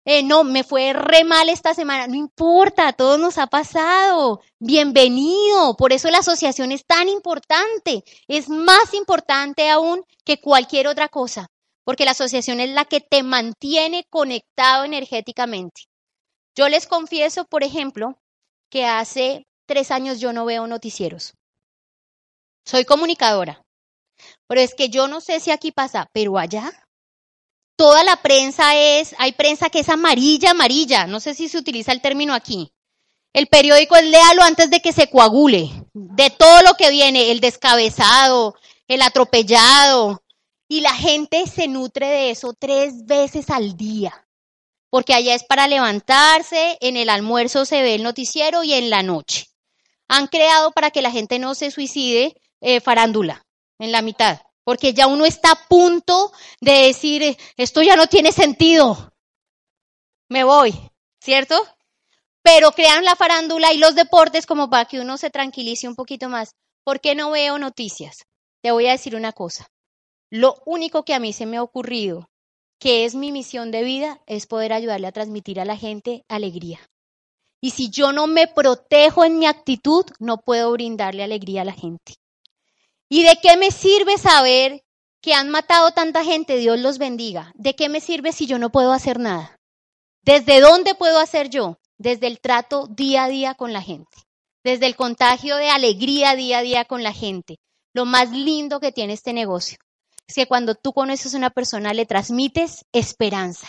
[0.08, 2.06] Eh, no, me fue re mal esta semana.
[2.06, 4.40] No importa, todo nos ha pasado.
[4.60, 5.76] Bienvenido.
[5.76, 8.04] Por eso la asociación es tan importante.
[8.28, 11.48] Es más importante aún que cualquier otra cosa,
[11.82, 15.82] porque la asociación es la que te mantiene conectado energéticamente.
[16.54, 18.16] Yo les confieso, por ejemplo,
[18.70, 21.34] que hace tres años yo no veo noticieros.
[22.64, 23.60] Soy comunicadora.
[24.46, 26.85] Pero es que yo no sé si aquí pasa, pero allá
[27.76, 31.92] toda la prensa es, hay prensa que es amarilla, amarilla, no sé si se utiliza
[31.92, 32.72] el término aquí.
[33.32, 37.40] El periódico es léalo antes de que se coagule, de todo lo que viene, el
[37.40, 38.54] descabezado,
[38.88, 40.22] el atropellado,
[40.68, 44.26] y la gente se nutre de eso tres veces al día,
[44.90, 49.02] porque allá es para levantarse, en el almuerzo se ve el noticiero y en la
[49.02, 49.48] noche.
[50.08, 53.44] Han creado para que la gente no se suicide eh, farándula
[53.78, 58.32] en la mitad, porque ya uno está a punto de decir, esto ya no tiene
[58.32, 59.14] sentido,
[60.28, 60.74] me voy,
[61.22, 61.54] ¿cierto?
[62.42, 66.28] Pero crean la farándula y los deportes como para que uno se tranquilice un poquito
[66.28, 66.50] más.
[66.84, 68.24] ¿Por qué no veo noticias?
[68.60, 69.68] Te voy a decir una cosa.
[70.30, 72.28] Lo único que a mí se me ha ocurrido,
[72.80, 76.80] que es mi misión de vida, es poder ayudarle a transmitir a la gente alegría.
[77.60, 81.72] Y si yo no me protejo en mi actitud, no puedo brindarle alegría a la
[81.72, 82.16] gente.
[83.08, 84.84] ¿Y de qué me sirve saber
[85.20, 86.56] que han matado tanta gente?
[86.56, 87.52] Dios los bendiga.
[87.54, 89.58] ¿De qué me sirve si yo no puedo hacer nada?
[90.22, 91.78] ¿Desde dónde puedo hacer yo?
[91.98, 94.18] Desde el trato día a día con la gente.
[94.64, 97.56] Desde el contagio de alegría día a día con la gente.
[97.94, 99.78] Lo más lindo que tiene este negocio
[100.28, 103.68] es que cuando tú conoces a una persona le transmites esperanza.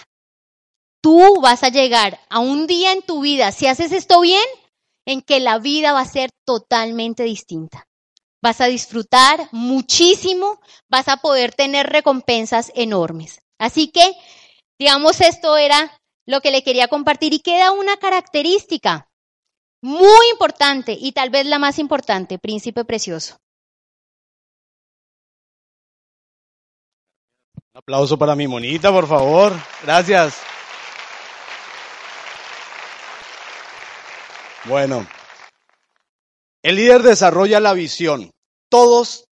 [1.02, 4.44] tú vas a llegar a un día en tu vida, si haces esto bien,
[5.06, 7.88] en que la vida va a ser totalmente distinta.
[8.42, 10.60] Vas a disfrutar muchísimo,
[10.90, 13.42] vas a poder tener recompensas enormes.
[13.60, 14.14] Así que,
[14.80, 15.92] digamos, esto era
[16.28, 19.10] lo que le quería compartir y queda una característica
[19.82, 23.38] muy importante y tal vez la más importante, príncipe precioso.
[27.74, 29.54] Un aplauso para mi monita, por favor.
[29.84, 30.42] Gracias.
[34.66, 35.08] Bueno,
[36.68, 38.32] el líder desarrolla la visión.
[38.70, 39.30] Todos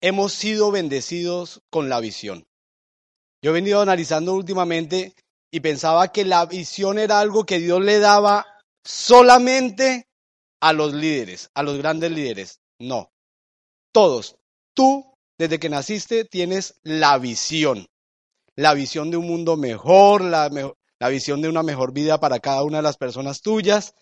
[0.00, 2.46] hemos sido bendecidos con la visión.
[3.42, 5.12] Yo he venido analizando últimamente
[5.50, 8.46] y pensaba que la visión era algo que Dios le daba
[8.84, 10.06] solamente
[10.60, 12.60] a los líderes, a los grandes líderes.
[12.78, 13.10] No.
[13.90, 14.36] Todos.
[14.72, 17.88] Tú, desde que naciste, tienes la visión.
[18.54, 20.48] La visión de un mundo mejor, la,
[21.08, 23.96] visión de una mejor vida para cada una de las personas tuyas.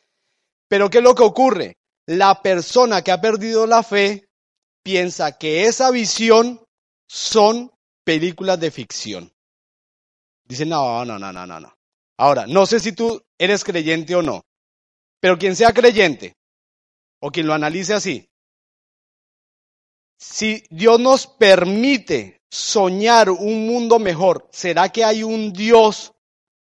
[0.69, 1.79] Pero ¿qué es lo que ocurre?
[2.07, 4.29] La persona que ha perdido la fe
[4.83, 6.65] piensa que esa visión
[7.09, 7.73] son
[8.05, 9.33] películas de ficción.
[10.45, 11.77] Dice, no, no, no, no, no, no.
[12.19, 14.43] Ahora, no sé si tú eres creyente o no,
[15.21, 16.37] pero quien sea creyente
[17.21, 18.29] o quien lo analice así,
[20.19, 26.15] si Dios nos permite soñar un mundo mejor, ¿será que hay un Dios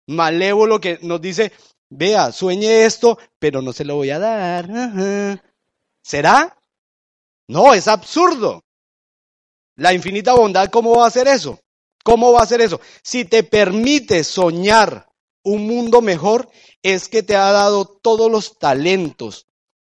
[0.07, 1.51] malévolo que nos dice,
[1.89, 5.41] vea, sueñe esto, pero no se lo voy a dar.
[6.03, 6.57] ¿Será?
[7.47, 8.63] No, es absurdo.
[9.77, 11.59] La infinita bondad, ¿cómo va a hacer eso?
[12.03, 12.79] ¿Cómo va a hacer eso?
[13.03, 15.09] Si te permite soñar
[15.43, 16.49] un mundo mejor,
[16.81, 19.47] es que te ha dado todos los talentos,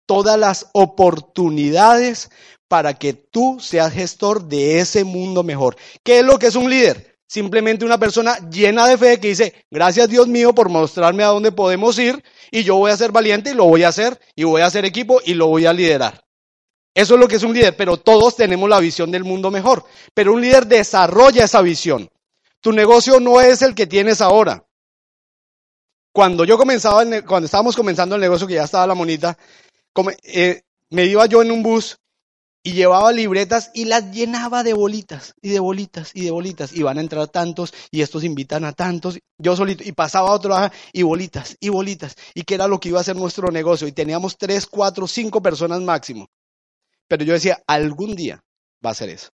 [0.07, 2.31] todas las oportunidades
[2.67, 5.77] para que tú seas gestor de ese mundo mejor.
[6.03, 7.08] ¿Qué es lo que es un líder?
[7.29, 11.53] Simplemente una persona llena de fe que dice, gracias Dios mío por mostrarme a dónde
[11.53, 14.63] podemos ir y yo voy a ser valiente y lo voy a hacer y voy
[14.63, 16.25] a hacer equipo y lo voy a liderar.
[16.95, 19.85] Eso es lo que es un líder, pero todos tenemos la visión del mundo mejor.
[20.15, 22.11] Pero un líder desarrolla esa visión.
[22.61, 24.65] Tu negocio no es el que tienes ahora.
[26.11, 29.39] Cuando yo comenzaba, cuando estábamos comenzando el negocio, que ya estaba la monita,
[30.25, 31.99] eh, me iba yo en un bus
[32.69, 36.71] y llevaba libretas y las llenaba de bolitas y de bolitas y de bolitas.
[36.75, 39.19] Y van a entrar tantos y estos invitan a tantos.
[39.39, 40.55] Yo solito y pasaba a otro
[40.93, 42.15] y bolitas y bolitas.
[42.35, 43.89] Y que era lo que iba a ser nuestro negocio.
[43.89, 46.29] Y teníamos tres, cuatro, cinco personas máximo.
[47.09, 48.45] Pero yo decía, algún día
[48.85, 49.31] va a ser eso.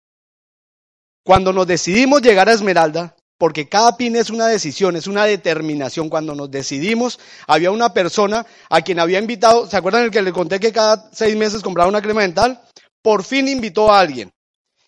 [1.23, 6.09] Cuando nos decidimos llegar a Esmeralda, porque cada pin es una decisión, es una determinación.
[6.09, 10.33] Cuando nos decidimos, había una persona a quien había invitado, ¿se acuerdan el que le
[10.33, 12.61] conté que cada seis meses compraba una crema dental?
[13.03, 14.33] Por fin invitó a alguien.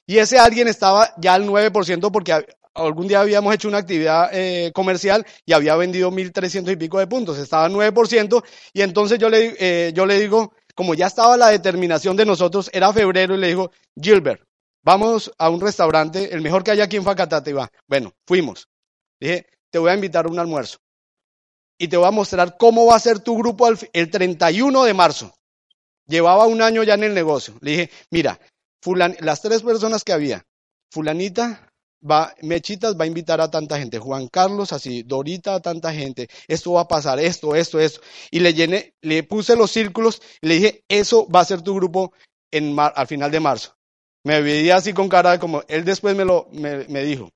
[0.06, 2.44] Y ese alguien estaba ya al 9% porque
[2.74, 7.06] algún día habíamos hecho una actividad eh, comercial y había vendido 1.300 y pico de
[7.06, 8.44] puntos, estaba al 9%.
[8.72, 12.70] Y entonces yo le, eh, yo le digo, como ya estaba la determinación de nosotros,
[12.72, 13.70] era febrero, y le digo,
[14.00, 14.42] Gilbert,
[14.82, 17.52] vamos a un restaurante, el mejor que hay aquí en Facatate.
[17.52, 17.70] va.
[17.86, 18.68] Bueno, fuimos.
[19.20, 20.78] Dije, te voy a invitar a un almuerzo.
[21.78, 25.34] Y te voy a mostrar cómo va a ser tu grupo el 31 de marzo.
[26.12, 27.54] Llevaba un año ya en el negocio.
[27.62, 28.38] Le dije, mira,
[29.20, 30.44] las tres personas que había,
[30.90, 31.72] fulanita,
[32.02, 36.28] va, Mechitas va a invitar a tanta gente, Juan Carlos así, Dorita a tanta gente,
[36.48, 38.02] esto va a pasar, esto, esto, esto.
[38.30, 41.74] Y le llené, le puse los círculos y le dije, eso va a ser tu
[41.74, 42.12] grupo
[42.50, 43.74] en al final de marzo.
[44.22, 47.30] Me veía así con cara como, él después me lo, me, me dijo,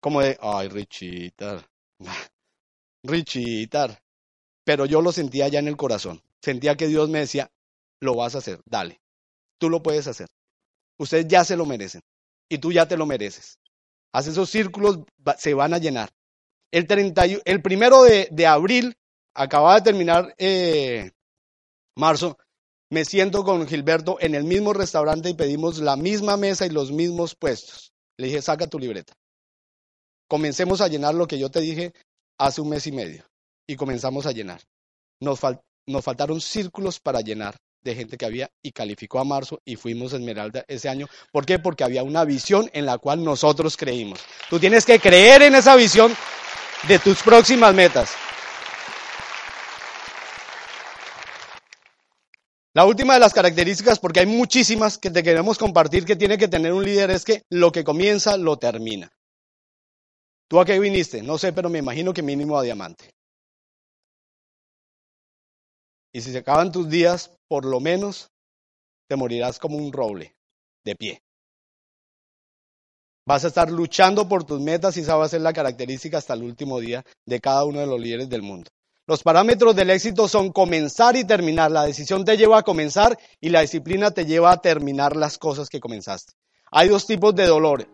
[0.00, 1.64] como de, ay, Richitar,
[3.04, 4.02] Richitar.
[4.64, 6.20] Pero yo lo sentía ya en el corazón.
[6.40, 7.51] Sentía que Dios me decía,
[8.02, 9.00] lo vas a hacer, dale.
[9.58, 10.28] Tú lo puedes hacer.
[10.98, 12.02] Ustedes ya se lo merecen
[12.48, 13.58] y tú ya te lo mereces.
[14.12, 14.98] Haz esos círculos,
[15.38, 16.10] se van a llenar.
[16.70, 18.94] El, 30, el primero de, abril,
[19.34, 21.12] acaba de terminar eh,
[21.96, 22.36] marzo,
[22.90, 26.90] me siento con Gilberto en el mismo restaurante y pedimos la misma mesa y los
[26.90, 27.92] mismos puestos.
[28.18, 29.14] Le dije, saca tu libreta.
[30.28, 31.92] Comencemos a llenar lo que yo te dije
[32.36, 33.24] hace un mes y medio.
[33.66, 34.60] Y comenzamos a llenar.
[35.20, 40.12] Nos faltaron círculos para llenar de gente que había y calificó a marzo y fuimos
[40.12, 41.08] Esmeralda ese año.
[41.30, 41.58] ¿Por qué?
[41.58, 44.20] Porque había una visión en la cual nosotros creímos.
[44.48, 46.14] Tú tienes que creer en esa visión
[46.88, 48.12] de tus próximas metas.
[52.74, 56.48] La última de las características, porque hay muchísimas que te queremos compartir que tiene que
[56.48, 59.12] tener un líder, es que lo que comienza lo termina.
[60.48, 61.22] ¿Tú a qué viniste?
[61.22, 63.10] No sé, pero me imagino que mínimo a diamante.
[66.12, 68.30] Y si se acaban tus días, por lo menos
[69.08, 70.36] te morirás como un roble,
[70.84, 71.22] de pie.
[73.24, 76.34] Vas a estar luchando por tus metas y esa va a ser la característica hasta
[76.34, 78.70] el último día de cada uno de los líderes del mundo.
[79.06, 81.70] Los parámetros del éxito son comenzar y terminar.
[81.70, 85.68] La decisión te lleva a comenzar y la disciplina te lleva a terminar las cosas
[85.68, 86.34] que comenzaste.
[86.70, 87.86] Hay dos tipos de dolor.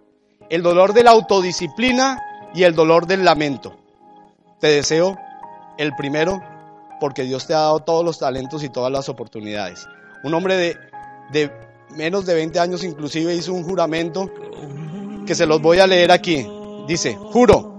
[0.50, 2.22] El dolor de la autodisciplina
[2.54, 3.76] y el dolor del lamento.
[4.60, 5.16] Te deseo
[5.78, 6.42] el primero
[7.00, 9.86] porque Dios te ha dado todos los talentos y todas las oportunidades.
[10.24, 10.76] Un hombre de,
[11.32, 11.50] de
[11.90, 14.30] menos de 20 años inclusive hizo un juramento
[15.26, 16.46] que se los voy a leer aquí.
[16.86, 17.77] Dice, juro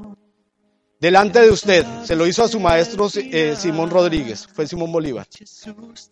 [1.00, 5.26] delante de usted, se lo hizo a su maestro eh, Simón Rodríguez, fue Simón Bolívar.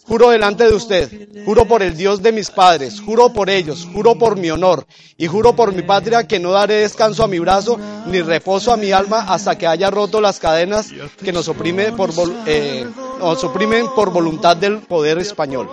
[0.03, 4.17] Juro delante de usted, juro por el Dios de mis padres, juro por ellos, juro
[4.17, 4.87] por mi honor
[5.17, 8.77] y juro por mi patria que no daré descanso a mi brazo ni reposo a
[8.77, 10.87] mi alma hasta que haya roto las cadenas
[11.23, 12.11] que nos, oprime por,
[12.45, 12.87] eh,
[13.19, 15.69] nos oprimen por voluntad del poder español.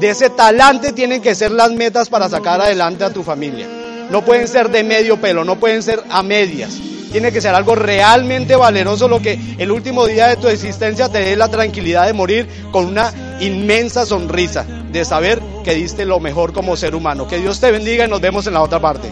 [0.00, 3.68] De ese talante tienen que ser las metas para sacar adelante a tu familia.
[4.10, 6.78] No pueden ser de medio pelo, no pueden ser a medias
[7.10, 11.20] tiene que ser algo realmente valeroso, lo que el último día de tu existencia te
[11.20, 16.52] dé la tranquilidad de morir con una inmensa sonrisa, de saber que diste lo mejor
[16.52, 17.26] como ser humano.
[17.26, 19.10] Que Dios te bendiga y nos vemos en la otra parte.